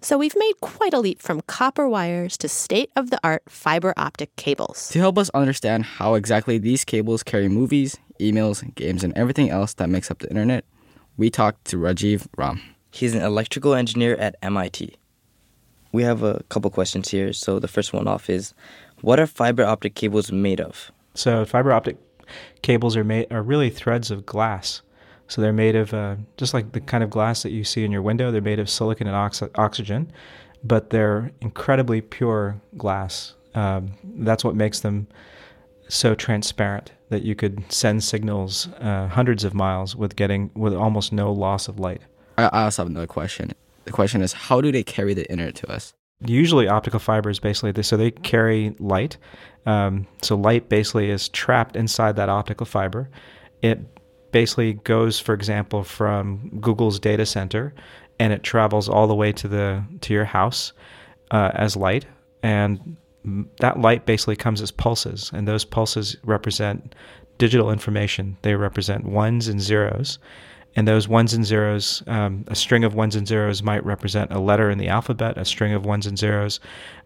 So 0.06 0.20
we've 0.20 0.36
made 0.38 0.62
quite 0.62 0.94
a 0.94 1.00
leap 1.00 1.20
from 1.20 1.41
copper 1.48 1.89
wires 1.89 2.38
to 2.38 2.48
state 2.48 2.91
of 2.96 3.10
the 3.10 3.20
art 3.24 3.41
fiber 3.50 3.91
optic 3.98 4.36
cables. 4.36 4.89
To 4.89 5.00
help 5.00 5.18
us 5.18 5.32
understand 5.32 5.84
how 5.84 6.13
exactly 6.13 6.60
these 6.60 6.86
cables 6.86 7.24
carry 7.24 7.50
movies, 7.50 7.98
emails, 8.20 8.62
games, 8.76 9.04
and 9.04 9.18
everything 9.18 9.50
else 9.50 9.74
that 9.74 9.89
makes 9.89 10.12
up 10.12 10.20
the 10.20 10.30
internet, 10.30 10.63
we 11.18 11.32
talked 11.32 11.65
to 11.65 11.78
Rajeev 11.78 12.28
Ram. 12.38 12.62
He's 12.91 13.15
an 13.15 13.24
electrical 13.24 13.74
engineer 13.74 14.15
at 14.18 14.36
MIT. 14.44 14.96
We 15.91 16.04
have 16.04 16.22
a 16.22 16.44
couple 16.50 16.70
questions 16.70 17.10
here. 17.10 17.34
So 17.34 17.58
the 17.58 17.68
first 17.68 17.91
one 17.91 18.08
off 18.08 18.30
is 18.30 18.54
what 19.02 19.20
are 19.20 19.26
fiber 19.26 19.65
optic 19.65 19.96
cables 19.96 20.32
made 20.32 20.62
of? 20.62 20.91
So 21.15 21.46
fiber 21.46 21.74
optic 21.74 21.98
cables 22.62 22.96
are 22.96 23.04
made 23.04 23.26
are 23.32 23.41
really 23.41 23.72
threads 23.72 24.12
of 24.12 24.24
glass. 24.24 24.84
So 25.27 25.41
they're 25.41 25.53
made 25.53 25.75
of 25.75 25.93
uh, 25.93 26.17
just 26.38 26.53
like 26.53 26.71
the 26.71 26.81
kind 26.81 27.03
of 27.03 27.09
glass 27.09 27.43
that 27.43 27.51
you 27.51 27.63
see 27.63 27.83
in 27.83 27.91
your 27.91 28.01
window. 28.01 28.31
They're 28.31 28.41
made 28.41 28.59
of 28.59 28.69
silicon 28.69 29.07
and 29.07 29.15
oxy- 29.15 29.49
oxygen, 29.55 30.11
but 30.63 30.91
they're 30.91 31.31
incredibly 31.41 32.01
pure 32.01 32.61
glass. 32.77 33.33
Um, 33.55 33.93
that's 34.03 34.43
what 34.43 34.55
makes 34.55 34.81
them 34.81 35.07
so 35.88 36.15
transparent 36.15 36.91
that 37.09 37.23
you 37.23 37.35
could 37.35 37.63
send 37.71 38.03
signals 38.03 38.67
uh, 38.79 39.07
hundreds 39.07 39.43
of 39.43 39.53
miles 39.53 39.95
with 39.95 40.15
getting 40.15 40.51
with 40.55 40.73
almost 40.73 41.13
no 41.13 41.31
loss 41.31 41.67
of 41.67 41.79
light. 41.79 42.01
I 42.38 42.63
also 42.63 42.83
have 42.83 42.89
another 42.89 43.07
question. 43.07 43.51
The 43.85 43.91
question 43.91 44.21
is, 44.21 44.33
how 44.33 44.61
do 44.61 44.71
they 44.71 44.83
carry 44.83 45.13
the 45.13 45.29
internet 45.31 45.55
to 45.55 45.71
us? 45.71 45.93
Usually, 46.25 46.67
optical 46.67 46.99
fibers 46.99 47.39
basically 47.39 47.71
this, 47.71 47.88
so 47.88 47.97
they 47.97 48.11
carry 48.11 48.75
light. 48.79 49.17
Um, 49.65 50.07
so 50.21 50.35
light 50.35 50.69
basically 50.69 51.09
is 51.09 51.29
trapped 51.29 51.75
inside 51.75 52.15
that 52.15 52.29
optical 52.29 52.65
fiber. 52.65 53.09
It 53.61 53.79
basically 54.36 54.74
goes, 54.74 55.17
for 55.17 55.34
example, 55.34 55.86
from 55.86 56.52
Google's 56.60 57.00
data 57.00 57.26
center, 57.26 57.74
and 58.19 58.34
it 58.34 58.43
travels 58.43 58.89
all 58.89 59.08
the 59.08 59.15
way 59.15 59.32
to 59.32 59.48
the 59.48 59.82
to 60.02 60.13
your 60.13 60.26
house 60.26 60.74
uh, 61.32 61.52
as 61.54 61.78
light, 61.78 62.06
and 62.43 62.98
that 63.62 63.80
light 63.80 64.06
basically 64.06 64.36
comes 64.36 64.62
as 64.62 64.71
pulses, 64.71 65.32
and 65.34 65.48
those 65.48 65.63
pulses 65.63 66.17
represent 66.26 66.95
digital 67.38 67.71
information. 67.71 68.36
They 68.41 68.56
represent 68.56 69.06
ones 69.06 69.48
and 69.48 69.62
zeros, 69.62 70.19
and 70.75 70.88
those 70.88 71.07
ones 71.07 71.33
and 71.33 71.45
zeros, 71.45 72.03
um, 72.07 72.43
a 72.47 72.55
string 72.55 72.83
of 72.83 72.95
ones 72.95 73.15
and 73.15 73.27
zeros 73.27 73.63
might 73.63 73.85
represent 73.85 74.31
a 74.31 74.39
letter 74.39 74.69
in 74.69 74.77
the 74.77 74.89
alphabet. 74.89 75.38
A 75.38 75.45
string 75.45 75.73
of 75.73 75.85
ones 75.85 76.05
and 76.05 76.17
zeros 76.17 76.59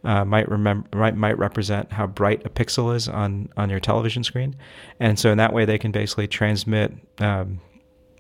uh, 0.04 0.26
might 0.26 0.50
remember 0.50 0.88
might, 0.98 1.16
might 1.16 1.38
represent 1.38 1.92
how 1.92 2.08
bright 2.08 2.46
a 2.46 2.50
pixel 2.50 2.96
is 2.96 3.08
on 3.08 3.50
on 3.58 3.70
your 3.70 3.80
television 3.80 4.24
screen, 4.24 4.56
and 5.00 5.20
so 5.20 5.32
in 5.32 5.38
that 5.38 5.54
way 5.54 5.66
they 5.66 5.78
can 5.78 5.92
basically 5.92 6.28
transmit 6.28 6.94
um, 7.20 7.60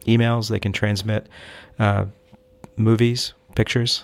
emails. 0.05 0.49
They 0.49 0.59
can 0.59 0.71
transmit 0.71 1.27
uh, 1.79 2.05
movies, 2.77 3.33
pictures. 3.55 4.03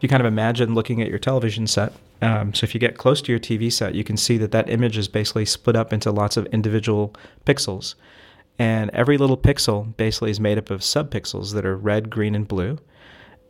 You 0.00 0.08
kind 0.08 0.20
of 0.20 0.26
imagine 0.26 0.74
looking 0.74 1.00
at 1.00 1.08
your 1.08 1.18
television 1.18 1.66
set. 1.66 1.92
Um, 2.20 2.54
so 2.54 2.64
if 2.64 2.74
you 2.74 2.80
get 2.80 2.98
close 2.98 3.20
to 3.22 3.32
your 3.32 3.40
TV 3.40 3.72
set, 3.72 3.94
you 3.94 4.04
can 4.04 4.16
see 4.16 4.36
that 4.38 4.52
that 4.52 4.68
image 4.68 4.96
is 4.96 5.08
basically 5.08 5.44
split 5.44 5.74
up 5.74 5.92
into 5.92 6.10
lots 6.12 6.36
of 6.36 6.46
individual 6.46 7.14
pixels. 7.46 7.94
And 8.58 8.90
every 8.90 9.18
little 9.18 9.36
pixel 9.36 9.96
basically 9.96 10.30
is 10.30 10.38
made 10.38 10.58
up 10.58 10.70
of 10.70 10.80
subpixels 10.80 11.54
that 11.54 11.64
are 11.64 11.76
red, 11.76 12.10
green, 12.10 12.34
and 12.34 12.46
blue. 12.46 12.78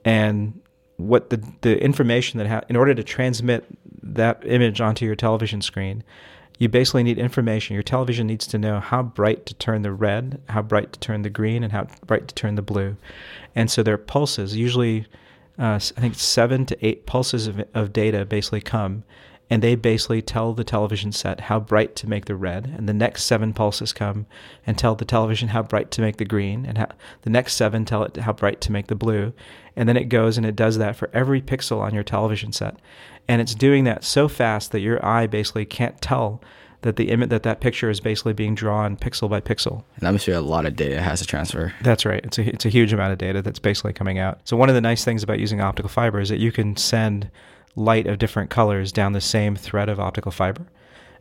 And 0.05 0.61
what 0.97 1.31
the, 1.31 1.43
the 1.63 1.83
information 1.83 2.39
that 2.39 2.47
ha- 2.47 2.63
in 2.69 2.77
order 2.77 2.95
to 2.95 3.03
transmit 3.03 3.65
that 4.03 4.43
image 4.47 4.81
onto 4.81 5.05
your 5.05 5.17
television 5.17 5.61
screen, 5.61 6.03
you 6.59 6.69
basically 6.69 7.03
need 7.03 7.19
information. 7.19 7.75
Your 7.75 7.83
television 7.83 8.27
needs 8.27 8.47
to 8.49 8.59
know 8.59 8.79
how 8.79 9.03
bright 9.03 9.47
to 9.47 9.55
turn 9.55 9.83
the 9.83 9.93
red, 9.93 10.41
how 10.49 10.63
bright 10.63 10.93
to 10.93 11.01
turn 11.01 11.23
the 11.23 11.31
green, 11.31 11.65
and 11.65 11.73
how 11.73 11.89
bright 12.07 12.29
to 12.29 12.35
turn 12.35 12.55
the 12.55 12.63
blue. 12.63 12.97
And 13.55 13.71
so 13.71 13.83
there 13.83 13.95
are 13.95 13.99
pulses, 13.99 14.57
usually, 14.57 15.07
uh, 15.59 15.75
I 15.75 16.01
think 16.01 16.15
seven 16.15 16.65
to 16.67 16.87
eight 16.87 17.05
pulses 17.07 17.47
of, 17.47 17.65
of 17.75 17.93
data 17.93 18.25
basically 18.25 18.61
come 18.61 19.05
and 19.53 19.61
they 19.61 19.75
basically 19.75 20.23
tell 20.23 20.55
the 20.55 20.65
television 20.65 21.13
set 21.13 21.41
how 21.41 21.61
bright 21.61 21.95
to 21.95 22.09
make 22.09 22.25
the 22.25 22.35
red, 22.35 22.73
and 22.75 22.89
the 22.89 22.95
next 22.95 23.25
seven 23.25 23.53
pulses 23.53 23.93
come 23.93 24.25
and 24.67 24.79
tell 24.79 24.95
the 24.95 25.05
television 25.05 25.49
how 25.49 25.63
bright 25.63 25.91
to 25.91 26.01
make 26.01 26.17
the 26.17 26.25
green, 26.25 26.65
and 26.65 26.79
how, 26.79 26.89
the 27.21 27.29
next 27.29 27.53
seven 27.53 27.85
tell 27.85 28.03
it 28.03 28.17
how 28.17 28.33
bright 28.33 28.63
to 28.63 28.73
make 28.73 28.87
the 28.87 28.95
blue, 28.95 29.35
and 29.77 29.87
then 29.87 29.97
it 29.99 30.09
goes 30.09 30.39
and 30.39 30.47
it 30.47 30.57
does 30.57 30.79
that 30.79 30.97
for 30.97 31.11
every 31.13 31.43
pixel 31.43 31.83
on 31.83 31.93
your 31.93 32.03
television 32.03 32.51
set, 32.51 32.79
and 33.29 33.43
it's 33.43 33.55
doing 33.55 33.85
that 33.85 34.05
so 34.05 34.27
fast 34.27 34.73
that 34.73 34.81
your 34.81 35.05
eye 35.05 35.27
basically 35.27 35.67
can't 35.67 36.01
tell 36.01 36.41
that 36.81 36.97
the 36.97 37.11
image 37.11 37.29
that 37.29 37.43
that 37.43 37.61
picture 37.61 37.91
is 37.91 38.01
basically 38.01 38.33
being 38.33 38.55
drawn 38.55 38.97
pixel 38.97 39.29
by 39.29 39.39
pixel. 39.39 39.85
And 39.97 40.09
I'm 40.09 40.17
sure 40.17 40.35
a 40.35 40.41
lot 40.41 40.65
of 40.65 40.77
data 40.77 41.03
has 41.03 41.21
to 41.21 41.27
transfer. 41.27 41.75
That's 41.83 42.07
right. 42.07 42.25
It's 42.25 42.39
a 42.39 42.49
it's 42.49 42.65
a 42.65 42.71
huge 42.71 42.95
amount 42.95 43.13
of 43.13 43.19
data 43.19 43.43
that's 43.43 43.59
basically 43.59 43.93
coming 43.93 44.19
out. 44.19 44.41
So 44.45 44.57
one 44.57 44.71
of 44.71 44.75
the 44.75 44.81
nice 44.81 45.05
things 45.05 45.23
about 45.23 45.41
using 45.41 45.61
optical 45.61 45.91
fiber 45.91 46.21
is 46.21 46.31
that 46.31 46.39
you 46.39 46.53
can 46.53 46.75
send 46.75 47.31
light 47.77 48.07
of 48.07 48.19
different 48.19 48.51
colors 48.51 48.93
down 48.93 49.13
the 49.13 49.21
same 49.21 49.57
thread 49.57 49.89
of 49.89 49.99
optical 49.99 50.33
fiber. 50.33 50.67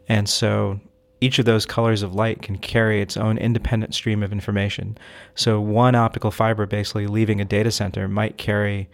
And 0.07 0.27
so 0.27 0.79
each 1.21 1.39
of 1.39 1.45
those 1.45 1.65
colors 1.65 2.01
of 2.01 2.15
light 2.15 2.41
can 2.41 2.57
carry 2.57 3.01
its 3.01 3.15
own 3.15 3.37
independent 3.37 3.93
stream 3.93 4.23
of 4.23 4.31
information. 4.31 4.97
So 5.35 5.61
one 5.61 5.95
optical 5.95 6.31
fiber 6.31 6.65
basically 6.65 7.07
leaving 7.07 7.39
a 7.39 7.45
data 7.45 7.71
center 7.71 8.07
might 8.07 8.37
carry 8.37 8.89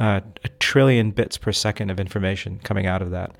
uh, 0.00 0.20
a 0.44 0.48
trillion 0.58 1.10
bits 1.10 1.38
per 1.38 1.52
second 1.52 1.90
of 1.90 2.00
information 2.00 2.60
coming 2.64 2.86
out 2.86 3.02
of 3.02 3.10
that. 3.10 3.36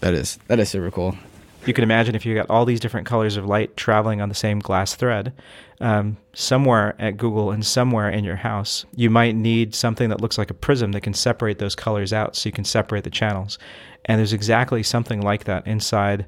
That 0.00 0.14
is 0.14 0.38
that 0.46 0.60
is 0.60 0.68
super 0.68 0.90
cool 0.90 1.16
you 1.66 1.74
can 1.74 1.84
imagine 1.84 2.14
if 2.14 2.24
you 2.24 2.34
got 2.34 2.48
all 2.48 2.64
these 2.64 2.80
different 2.80 3.06
colors 3.06 3.36
of 3.36 3.46
light 3.46 3.76
traveling 3.76 4.20
on 4.20 4.28
the 4.28 4.34
same 4.34 4.58
glass 4.60 4.94
thread, 4.94 5.32
um, 5.80 6.16
somewhere 6.32 6.94
at 6.98 7.16
Google 7.16 7.50
and 7.50 7.64
somewhere 7.64 8.10
in 8.10 8.24
your 8.24 8.36
house, 8.36 8.84
you 8.94 9.10
might 9.10 9.34
need 9.34 9.74
something 9.74 10.08
that 10.10 10.20
looks 10.20 10.38
like 10.38 10.50
a 10.50 10.54
prism 10.54 10.92
that 10.92 11.02
can 11.02 11.14
separate 11.14 11.58
those 11.58 11.74
colors 11.74 12.12
out 12.12 12.36
so 12.36 12.48
you 12.48 12.52
can 12.52 12.64
separate 12.64 13.04
the 13.04 13.10
channels. 13.10 13.58
And 14.04 14.18
there's 14.18 14.32
exactly 14.32 14.82
something 14.82 15.20
like 15.20 15.44
that 15.44 15.66
inside 15.66 16.26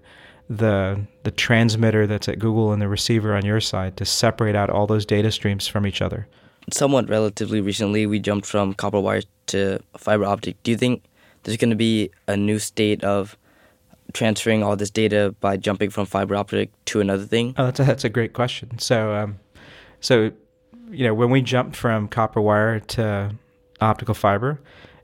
the 0.49 1.01
the 1.23 1.31
transmitter 1.31 2.07
that's 2.07 2.29
at 2.29 2.39
Google 2.39 2.73
and 2.73 2.83
the 2.83 2.89
receiver 2.89 3.35
on 3.35 3.45
your 3.45 3.61
side 3.61 3.97
to 3.97 4.05
separate 4.05 4.57
out 4.57 4.71
all 4.71 4.87
those 4.87 5.07
data 5.07 5.31
streams 5.31 5.67
from 5.67 5.87
each 5.87 6.03
other. 6.03 6.27
Somewhat 6.71 7.09
relatively 7.09 7.61
recently, 7.61 8.07
we 8.07 8.19
jumped 8.19 8.47
from 8.47 8.75
copper 8.75 9.01
wire 9.01 9.23
to 9.47 9.79
fiber 9.97 10.25
optic. 10.25 10.63
Do 10.63 10.71
you 10.71 10.77
think 10.77 11.05
there's 11.43 11.57
going 11.57 11.71
to 11.71 11.77
be 11.77 12.11
a 12.29 12.37
new 12.37 12.59
state 12.59 13.03
of 13.03 13.37
transferring 14.13 14.63
all 14.63 14.77
this 14.77 14.91
data 14.91 15.35
by 15.41 15.57
jumping 15.57 15.91
from 15.91 16.07
fiber 16.07 16.37
optic 16.37 16.71
to 16.87 17.01
another 17.01 17.25
thing? 17.25 17.55
Oh, 17.57 17.67
that's 17.67 17.81
a, 17.81 17.85
that's 17.85 18.05
a 18.05 18.09
great 18.09 18.33
question. 18.33 18.79
So, 18.79 19.15
um, 19.15 19.39
so 20.01 20.33
you 20.91 21.07
know, 21.07 21.15
when 21.15 21.31
we 21.31 21.43
jumped 21.43 21.77
from 21.77 22.09
copper 22.09 22.41
wire 22.41 22.81
to 22.81 23.35
optical 23.81 24.15
fiber, 24.15 24.61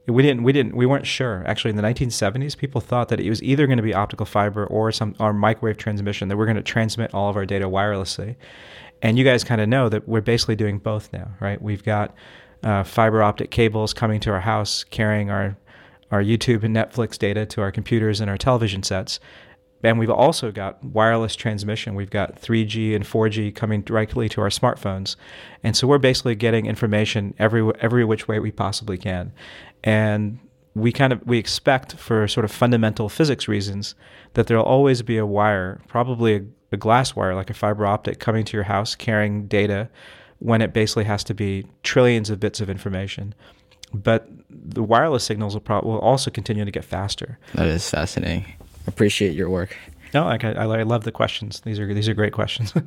we 0.06 0.22
didn't 0.22 0.42
we 0.42 0.52
didn't 0.52 0.74
we 0.74 0.86
weren't 0.86 1.06
sure. 1.06 1.42
Actually, 1.46 1.70
in 1.70 1.76
the 1.76 1.82
1970s, 1.82 2.56
people 2.56 2.80
thought 2.80 3.08
that 3.08 3.20
it 3.20 3.28
was 3.28 3.42
either 3.42 3.66
going 3.66 3.76
to 3.76 3.82
be 3.82 3.94
optical 3.94 4.26
fiber 4.26 4.66
or 4.66 4.90
some 4.92 5.14
or 5.20 5.32
microwave 5.32 5.76
transmission 5.76 6.28
that 6.28 6.36
we're 6.36 6.46
going 6.46 6.56
to 6.56 6.62
transmit 6.62 7.12
all 7.12 7.28
of 7.28 7.36
our 7.36 7.44
data 7.44 7.68
wirelessly. 7.68 8.36
And 9.02 9.18
you 9.18 9.24
guys 9.24 9.44
kind 9.44 9.60
of 9.60 9.68
know 9.68 9.88
that 9.88 10.08
we're 10.08 10.20
basically 10.20 10.56
doing 10.56 10.78
both 10.78 11.12
now, 11.12 11.30
right? 11.40 11.60
We've 11.60 11.84
got 11.84 12.14
uh, 12.62 12.82
fiber 12.82 13.22
optic 13.22 13.50
cables 13.50 13.94
coming 13.94 14.18
to 14.20 14.30
our 14.30 14.40
house 14.40 14.82
carrying 14.84 15.30
our 15.30 15.56
our 16.10 16.22
YouTube 16.22 16.62
and 16.62 16.74
Netflix 16.74 17.18
data 17.18 17.46
to 17.46 17.60
our 17.60 17.72
computers 17.72 18.20
and 18.20 18.30
our 18.30 18.36
television 18.36 18.82
sets. 18.82 19.20
And 19.82 19.98
we've 19.98 20.10
also 20.10 20.50
got 20.50 20.82
wireless 20.82 21.36
transmission. 21.36 21.94
We've 21.94 22.10
got 22.10 22.40
3G 22.40 22.96
and 22.96 23.04
4G 23.04 23.54
coming 23.54 23.82
directly 23.82 24.28
to 24.30 24.40
our 24.40 24.48
smartphones. 24.48 25.14
And 25.62 25.76
so 25.76 25.86
we're 25.86 25.98
basically 25.98 26.34
getting 26.34 26.66
information 26.66 27.34
every 27.38 27.70
every 27.80 28.04
which 28.04 28.26
way 28.26 28.40
we 28.40 28.50
possibly 28.50 28.98
can. 28.98 29.32
And 29.84 30.40
we 30.74 30.90
kind 30.90 31.12
of 31.12 31.24
we 31.26 31.38
expect 31.38 31.94
for 31.94 32.26
sort 32.26 32.44
of 32.44 32.50
fundamental 32.50 33.08
physics 33.08 33.46
reasons 33.46 33.94
that 34.34 34.48
there'll 34.48 34.64
always 34.64 35.02
be 35.02 35.16
a 35.16 35.26
wire, 35.26 35.80
probably 35.86 36.36
a, 36.36 36.44
a 36.72 36.76
glass 36.76 37.14
wire 37.14 37.34
like 37.34 37.50
a 37.50 37.54
fiber 37.54 37.86
optic 37.86 38.18
coming 38.18 38.44
to 38.46 38.56
your 38.56 38.64
house 38.64 38.96
carrying 38.96 39.46
data 39.46 39.88
when 40.40 40.60
it 40.60 40.72
basically 40.72 41.04
has 41.04 41.24
to 41.24 41.34
be 41.34 41.66
trillions 41.82 42.30
of 42.30 42.40
bits 42.40 42.60
of 42.60 42.70
information 42.70 43.34
but 43.92 44.28
the 44.50 44.82
wireless 44.82 45.24
signals 45.24 45.54
will, 45.54 45.60
pro- 45.60 45.80
will 45.80 45.98
also 45.98 46.30
continue 46.30 46.64
to 46.64 46.70
get 46.70 46.84
faster. 46.84 47.38
That 47.54 47.66
is 47.68 47.88
fascinating. 47.88 48.44
Appreciate 48.86 49.34
your 49.34 49.50
work. 49.50 49.76
No, 50.14 50.26
I, 50.26 50.38
I, 50.42 50.64
I 50.64 50.82
love 50.84 51.04
the 51.04 51.12
questions. 51.12 51.60
These 51.60 51.78
are 51.78 51.92
these 51.92 52.08
are 52.08 52.14
great 52.14 52.32
questions. 52.32 52.72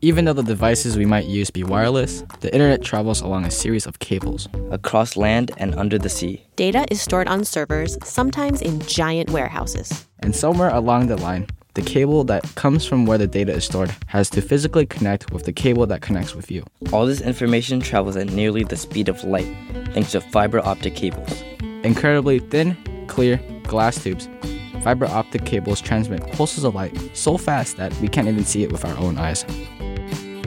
Even 0.00 0.24
though 0.24 0.32
the 0.32 0.42
devices 0.42 0.96
we 0.96 1.04
might 1.04 1.26
use 1.26 1.50
be 1.50 1.62
wireless, 1.62 2.24
the 2.40 2.52
internet 2.54 2.82
travels 2.82 3.20
along 3.20 3.44
a 3.44 3.50
series 3.50 3.84
of 3.86 3.98
cables. 3.98 4.48
across 4.70 5.16
land 5.16 5.50
and 5.58 5.74
under 5.74 5.98
the 5.98 6.08
sea. 6.08 6.46
Data 6.56 6.86
is 6.90 7.02
stored 7.02 7.28
on 7.28 7.44
servers, 7.44 7.98
sometimes 8.04 8.62
in 8.62 8.80
giant 8.80 9.30
warehouses. 9.30 10.06
And 10.20 10.34
somewhere 10.34 10.70
along 10.70 11.08
the 11.08 11.16
line, 11.16 11.48
the 11.74 11.82
cable 11.82 12.24
that 12.24 12.42
comes 12.56 12.84
from 12.84 13.06
where 13.06 13.18
the 13.18 13.26
data 13.26 13.52
is 13.52 13.64
stored 13.64 13.94
has 14.06 14.28
to 14.30 14.42
physically 14.42 14.86
connect 14.86 15.32
with 15.32 15.44
the 15.44 15.52
cable 15.52 15.86
that 15.86 16.00
connects 16.00 16.34
with 16.34 16.50
you. 16.50 16.64
All 16.92 17.06
this 17.06 17.20
information 17.20 17.80
travels 17.80 18.16
at 18.16 18.28
nearly 18.28 18.64
the 18.64 18.76
speed 18.76 19.08
of 19.08 19.22
light, 19.24 19.46
thanks 19.92 20.12
to 20.12 20.20
fiber 20.20 20.60
optic 20.60 20.94
cables. 20.94 21.42
Incredibly 21.84 22.40
thin, 22.40 22.76
clear 23.06 23.40
glass 23.64 24.02
tubes, 24.02 24.28
fiber 24.82 25.06
optic 25.06 25.44
cables 25.44 25.80
transmit 25.80 26.20
pulses 26.32 26.64
of 26.64 26.74
light 26.74 26.96
so 27.16 27.36
fast 27.36 27.76
that 27.76 27.94
we 28.00 28.08
can't 28.08 28.28
even 28.28 28.44
see 28.44 28.62
it 28.62 28.72
with 28.72 28.84
our 28.84 28.96
own 28.98 29.18
eyes. 29.18 29.44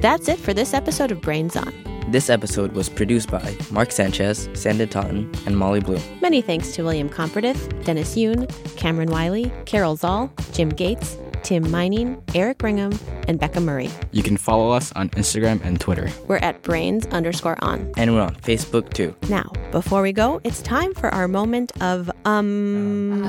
That's 0.04 0.28
it 0.28 0.38
for 0.38 0.54
this 0.54 0.74
episode 0.74 1.12
of 1.14 1.22
Brains 1.22 1.56
On. 1.56 1.74
This 2.10 2.30
episode 2.30 2.74
was 2.74 2.90
produced 2.90 3.32
by 3.32 3.56
Mark 3.72 3.90
Sanchez, 3.90 4.50
Sandra 4.54 4.86
Totten, 4.86 5.32
and 5.46 5.58
Molly 5.58 5.80
Bloom. 5.80 6.02
Many 6.22 6.42
thanks 6.42 6.74
to 6.74 6.84
William 6.84 7.10
Comfortith, 7.10 7.86
Dennis 7.86 8.14
Yoon, 8.18 8.50
Cameron 8.76 9.10
Wiley, 9.12 9.50
Carol 9.64 9.96
Zoll, 9.96 10.30
Jim 10.52 10.68
Gates, 10.68 11.18
Tim 11.44 11.72
Mining, 11.72 12.22
Eric 12.36 12.58
Ringham, 12.58 13.00
and 13.30 13.40
Becca 13.40 13.62
Murray. 13.62 13.90
You 14.12 14.24
can 14.24 14.36
follow 14.36 14.72
us 14.72 14.92
on 14.92 15.08
Instagram 15.12 15.64
and 15.64 15.80
Twitter. 15.80 16.10
We're 16.28 16.36
at 16.40 16.62
brains 16.64 17.06
underscore 17.06 17.56
on. 17.64 17.94
And 17.96 18.14
we're 18.14 18.24
on 18.24 18.36
Facebook 18.36 18.92
too. 18.92 19.16
Now, 19.30 19.50
before 19.72 20.02
we 20.02 20.12
go, 20.12 20.42
it's 20.44 20.62
time 20.62 20.94
for 20.94 21.08
our 21.16 21.30
moment 21.30 21.72
of 21.82 22.12
um. 22.26 23.24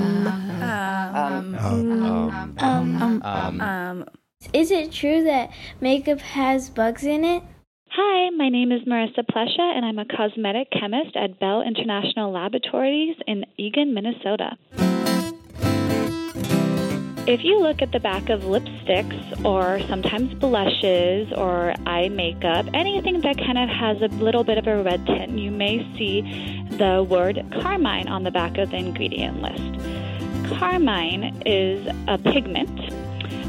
Is 4.52 4.70
it 4.70 4.92
true 4.92 5.24
that 5.24 5.50
makeup 5.80 6.20
has 6.20 6.70
bugs 6.70 7.04
in 7.04 7.24
it? 7.24 7.42
Hi, 7.88 8.30
my 8.30 8.48
name 8.48 8.72
is 8.72 8.82
Marisa 8.82 9.24
Plescia, 9.30 9.76
and 9.76 9.84
I'm 9.84 9.98
a 9.98 10.04
cosmetic 10.04 10.68
chemist 10.70 11.16
at 11.16 11.38
Bell 11.38 11.62
International 11.62 12.32
Laboratories 12.32 13.16
in 13.26 13.44
Eagan, 13.58 13.94
Minnesota. 13.94 14.56
If 17.26 17.42
you 17.42 17.58
look 17.58 17.80
at 17.80 17.92
the 17.92 18.00
back 18.00 18.28
of 18.28 18.42
lipsticks 18.42 19.44
or 19.44 19.80
sometimes 19.88 20.34
blushes 20.34 21.32
or 21.32 21.72
eye 21.86 22.10
makeup, 22.10 22.66
anything 22.74 23.22
that 23.22 23.38
kind 23.38 23.56
of 23.56 23.68
has 23.70 24.02
a 24.02 24.08
little 24.16 24.44
bit 24.44 24.58
of 24.58 24.66
a 24.66 24.82
red 24.82 25.06
tint, 25.06 25.38
you 25.38 25.50
may 25.50 25.78
see 25.96 26.20
the 26.76 27.06
word 27.08 27.42
carmine 27.62 28.08
on 28.08 28.24
the 28.24 28.30
back 28.30 28.58
of 28.58 28.70
the 28.70 28.76
ingredient 28.76 29.40
list. 29.40 30.58
Carmine 30.58 31.42
is 31.46 31.86
a 32.08 32.18
pigment, 32.18 32.78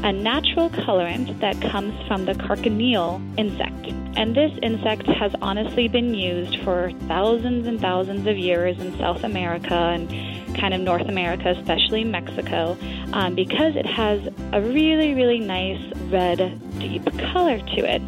a 0.02 0.12
natural 0.12 0.70
colorant 0.70 1.40
that 1.40 1.60
comes 1.60 1.94
from 2.06 2.24
the 2.24 2.34
cochineal 2.34 3.20
insect. 3.36 3.86
And 4.16 4.34
this 4.34 4.52
insect 4.62 5.06
has 5.06 5.32
honestly 5.42 5.88
been 5.88 6.14
used 6.14 6.58
for 6.60 6.90
thousands 7.06 7.66
and 7.66 7.80
thousands 7.80 8.26
of 8.26 8.38
years 8.38 8.78
in 8.78 8.96
South 8.98 9.24
America 9.24 9.74
and 9.74 10.08
kind 10.56 10.72
of 10.72 10.80
North 10.80 11.08
America, 11.08 11.50
especially 11.50 12.04
Mexico, 12.04 12.76
um, 13.12 13.34
because 13.34 13.76
it 13.76 13.86
has 13.86 14.26
a 14.52 14.60
really, 14.60 15.14
really 15.14 15.38
nice 15.38 15.82
red, 16.10 16.38
deep 16.78 17.04
color 17.32 17.58
to 17.58 17.94
it. 17.94 18.02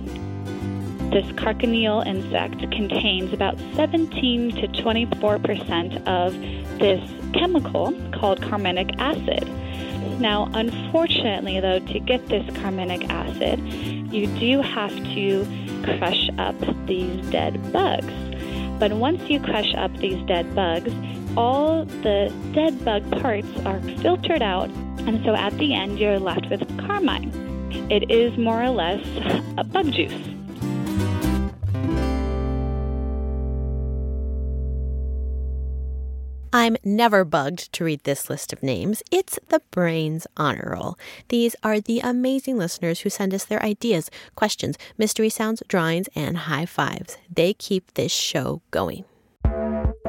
This 1.11 1.31
cochineal 1.33 2.03
insect 2.03 2.61
contains 2.71 3.33
about 3.33 3.59
17 3.75 4.51
to 4.57 4.83
24 4.83 5.39
percent 5.39 6.07
of 6.07 6.39
this 6.79 7.03
chemical 7.33 7.93
called 8.13 8.43
carminic 8.43 8.91
acid. 8.99 9.49
Now, 10.19 10.51
unfortunately, 10.53 11.61
though, 11.61 11.79
to 11.79 12.01
get 12.01 12.29
this 12.29 12.45
carminic 12.59 13.09
acid, 13.09 13.61
you 14.13 14.27
do 14.39 14.61
have 14.63 14.95
to 15.15 15.47
crush 15.85 16.29
up 16.39 16.57
these 16.87 17.25
dead 17.31 17.73
bugs. 17.73 18.13
But 18.81 18.93
once 18.93 19.29
you 19.29 19.41
crush 19.41 19.75
up 19.75 19.97
these 19.99 20.21
dead 20.27 20.55
bugs, 20.55 20.93
all 21.37 21.85
the 21.85 22.33
dead 22.53 22.85
bug 22.85 23.09
parts 23.21 23.49
are 23.65 23.81
filtered 24.03 24.43
out, 24.43 24.71
and 25.07 25.25
so 25.25 25.35
at 25.35 25.57
the 25.59 25.75
end, 25.75 25.99
you're 25.99 26.19
left 26.19 26.49
with 26.51 26.67
carmine. 26.87 27.31
It 27.91 28.11
is 28.11 28.37
more 28.37 28.63
or 28.63 28.71
less 28.71 29.05
a 29.57 29.65
bug 29.65 29.93
juice. 29.93 30.38
I'm 36.53 36.79
never 36.83 37.25
bugged 37.25 37.73
to 37.75 37.85
read 37.85 38.05
this 38.05 38.31
list 38.31 38.55
of 38.55 38.63
names. 38.63 39.03
It's 39.11 39.39
the 39.49 39.61
Brains 39.71 40.27
Honor 40.37 40.73
Roll. 40.75 40.99
These 41.29 41.55
are 41.63 41.79
the 41.79 42.01
amazing 42.01 42.57
listeners 42.57 43.01
who 43.01 43.11
send 43.11 43.35
us 43.35 43.45
their 43.45 43.63
ideas, 43.63 44.11
questions, 44.35 44.79
mystery 44.97 45.29
sounds, 45.29 45.63
drawings, 45.69 46.09
and 46.15 46.39
high 46.39 46.65
fives. 46.65 47.19
They 47.31 47.53
keep 47.53 47.93
this 47.95 48.13
show 48.13 48.63
going. 48.71 49.05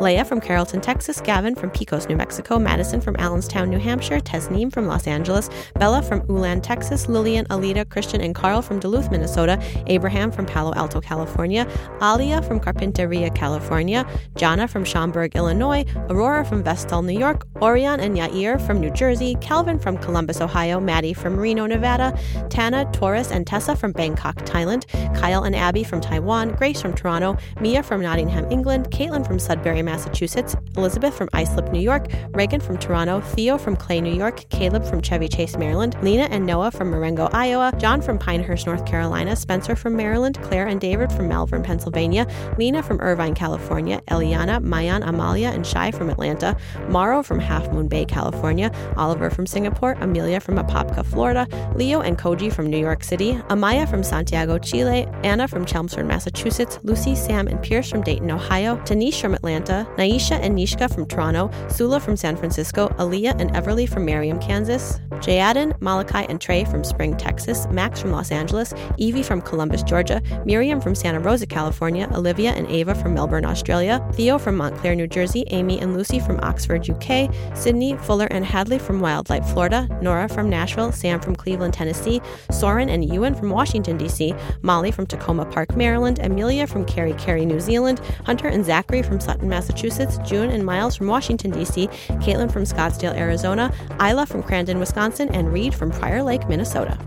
Leah 0.01 0.23
from 0.23 0.39
Carrollton, 0.39 0.79
Texas, 0.79 1.19
Gavin 1.19 1.55
from 1.55 1.69
Pecos, 1.71 2.07
New 2.07 2.15
Mexico, 2.15 2.57
Madison 2.57 3.01
from 3.01 3.17
Allenstown, 3.19 3.69
New 3.69 3.79
Hampshire, 3.79 4.21
Tesneem 4.21 4.71
from 4.71 4.87
Los 4.87 5.07
Angeles, 5.07 5.49
Bella 5.75 6.01
from 6.01 6.23
Ulan, 6.29 6.61
Texas, 6.61 7.09
Lillian, 7.09 7.45
Alita, 7.47 7.87
Christian, 7.89 8.21
and 8.21 8.33
Carl 8.33 8.61
from 8.61 8.79
Duluth, 8.79 9.11
Minnesota, 9.11 9.61
Abraham 9.87 10.31
from 10.31 10.45
Palo 10.45 10.73
Alto, 10.75 11.01
California, 11.01 11.67
Alia 12.01 12.41
from 12.41 12.61
Carpinteria, 12.61 13.33
California, 13.35 14.07
Jana 14.37 14.69
from 14.69 14.85
Schaumburg, 14.85 15.35
Illinois, 15.35 15.83
Aurora 16.09 16.45
from 16.45 16.63
Vestal, 16.63 17.01
New 17.01 17.19
York, 17.19 17.45
Orion 17.61 17.99
and 17.99 18.15
Yair 18.15 18.65
from 18.65 18.79
New 18.79 18.91
Jersey, 18.91 19.35
Calvin 19.41 19.79
from 19.79 19.97
Columbus, 19.97 20.39
Ohio, 20.39 20.79
Maddie 20.79 21.13
from 21.13 21.37
Reno, 21.37 21.65
Nevada, 21.65 22.17
Tana, 22.49 22.89
Taurus, 22.93 23.31
and 23.31 23.45
Tessa 23.45 23.75
from 23.75 23.91
Bangkok, 23.91 24.37
Thailand, 24.45 24.87
Kyle 25.19 25.43
and 25.43 25.57
Abby 25.57 25.83
from 25.83 25.99
Taiwan, 25.99 26.51
Grace 26.55 26.81
from 26.81 26.93
Toronto, 26.93 27.35
Mia 27.59 27.83
from 27.83 28.01
Nottingham, 28.01 28.49
England, 28.49 28.89
Caitlin 28.91 29.27
from 29.27 29.39
Sudbury, 29.39 29.88
Massachusetts, 29.89 30.55
Elizabeth 30.77 31.15
from 31.15 31.29
Islip, 31.33 31.71
New 31.71 31.79
York, 31.79 32.05
Reagan 32.31 32.61
from 32.61 32.77
Toronto, 32.77 33.21
Theo 33.21 33.57
from 33.57 33.75
Clay, 33.75 34.01
New 34.01 34.13
York, 34.13 34.47
Caleb 34.49 34.85
from 34.85 35.01
Chevy 35.01 35.27
Chase, 35.27 35.57
Maryland, 35.57 35.97
Lena 36.03 36.27
and 36.29 36.45
Noah 36.45 36.69
from 36.69 36.89
Marengo, 36.89 37.27
Iowa, 37.33 37.73
John 37.79 37.99
from 37.99 38.19
Pinehurst, 38.19 38.67
North 38.67 38.85
Carolina, 38.85 39.35
Spencer 39.35 39.75
from 39.75 39.95
Maryland, 39.95 40.39
Claire 40.43 40.67
and 40.67 40.79
David 40.79 41.11
from 41.11 41.27
Malvern, 41.27 41.63
Pennsylvania, 41.63 42.27
Lena 42.59 42.83
from 42.83 42.99
Irvine, 43.01 43.33
California, 43.33 43.99
Eliana, 44.09 44.61
Mayan, 44.61 45.01
Amalia, 45.01 45.49
and 45.49 45.65
Shai 45.65 45.89
from 45.89 46.11
Atlanta, 46.11 46.55
Maro 46.87 47.23
from 47.23 47.39
Half 47.39 47.71
Moon 47.71 47.87
Bay, 47.87 48.05
California, 48.05 48.71
Oliver 48.95 49.31
from 49.31 49.47
Singapore, 49.47 49.93
Amelia 50.01 50.39
from 50.39 50.57
Apopka, 50.57 51.03
Florida, 51.03 51.47
Leo 51.73 52.01
and 52.01 52.17
Koji 52.19 52.53
from 52.53 52.69
New 52.69 52.77
York 52.77 53.03
City, 53.03 53.33
Amaya 53.49 53.89
from 53.89 54.03
Santiago, 54.03 54.59
Chile, 54.59 55.07
Anna 55.23 55.47
from 55.47 55.65
Chelmsford, 55.65 56.05
Massachusetts, 56.05 56.77
Lucy, 56.83 57.15
Sam, 57.15 57.47
and 57.47 57.59
Pierce 57.63 57.89
from 57.89 58.03
Dayton, 58.03 58.29
Ohio, 58.29 58.77
Tanish 58.85 59.19
from 59.19 59.33
Atlanta, 59.33 59.78
Naisha 59.97 60.39
and 60.41 60.57
Nishka 60.57 60.93
from 60.93 61.05
Toronto, 61.05 61.49
Sula 61.69 61.99
from 61.99 62.15
San 62.15 62.35
Francisco, 62.35 62.89
Aaliyah 62.97 63.39
and 63.39 63.51
Everly 63.51 63.87
from 63.87 64.05
Merriam, 64.05 64.39
Kansas, 64.39 64.99
Jayaden, 65.19 65.79
Malachi, 65.81 66.25
and 66.29 66.39
Trey 66.39 66.63
from 66.63 66.83
Spring, 66.83 67.15
Texas, 67.17 67.67
Max 67.71 68.01
from 68.01 68.11
Los 68.11 68.31
Angeles, 68.31 68.73
Evie 68.97 69.23
from 69.23 69.41
Columbus, 69.41 69.83
Georgia, 69.83 70.21
Miriam 70.45 70.79
from 70.79 70.95
Santa 70.95 71.19
Rosa, 71.19 71.45
California, 71.45 72.09
Olivia 72.13 72.51
and 72.51 72.67
Ava 72.67 72.95
from 72.95 73.13
Melbourne, 73.13 73.45
Australia, 73.45 74.05
Theo 74.13 74.37
from 74.37 74.55
Montclair, 74.57 74.95
New 74.95 75.07
Jersey, 75.07 75.43
Amy 75.47 75.79
and 75.79 75.93
Lucy 75.93 76.19
from 76.19 76.39
Oxford, 76.41 76.89
UK, 76.89 77.33
Sydney, 77.55 77.97
Fuller, 77.97 78.27
and 78.31 78.45
Hadley 78.45 78.79
from 78.79 78.99
Wildlife, 78.99 79.45
Florida, 79.49 79.87
Nora 80.01 80.29
from 80.29 80.49
Nashville, 80.49 80.91
Sam 80.91 81.19
from 81.19 81.35
Cleveland, 81.35 81.73
Tennessee, 81.73 82.21
Soren 82.51 82.89
and 82.89 83.05
Ewan 83.13 83.35
from 83.35 83.49
Washington, 83.49 83.97
D.C., 83.97 84.33
Molly 84.61 84.91
from 84.91 85.05
Takoma 85.05 85.51
Park, 85.51 85.75
Maryland, 85.75 86.19
Amelia 86.19 86.67
from 86.67 86.85
Kerikeri, 86.85 87.45
New 87.45 87.59
Zealand, 87.59 87.99
Hunter 88.25 88.47
and 88.47 88.65
Zachary 88.65 89.01
from 89.01 89.19
Sutton, 89.19 89.49
Massachusetts, 89.49 89.68
June 89.73 90.49
and 90.49 90.65
Miles 90.65 90.95
from 90.95 91.07
Washington, 91.07 91.51
D.C., 91.51 91.87
Caitlin 92.21 92.51
from 92.51 92.63
Scottsdale, 92.63 93.15
Arizona, 93.15 93.73
Isla 94.01 94.25
from 94.25 94.43
Crandon, 94.43 94.79
Wisconsin, 94.79 95.29
and 95.29 95.51
Reed 95.51 95.73
from 95.73 95.91
Prior 95.91 96.23
Lake, 96.23 96.47
Minnesota. 96.47 96.97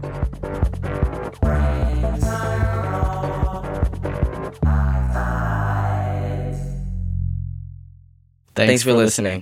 Thanks, 8.55 8.83
for 8.83 8.93
listening. 8.93 9.41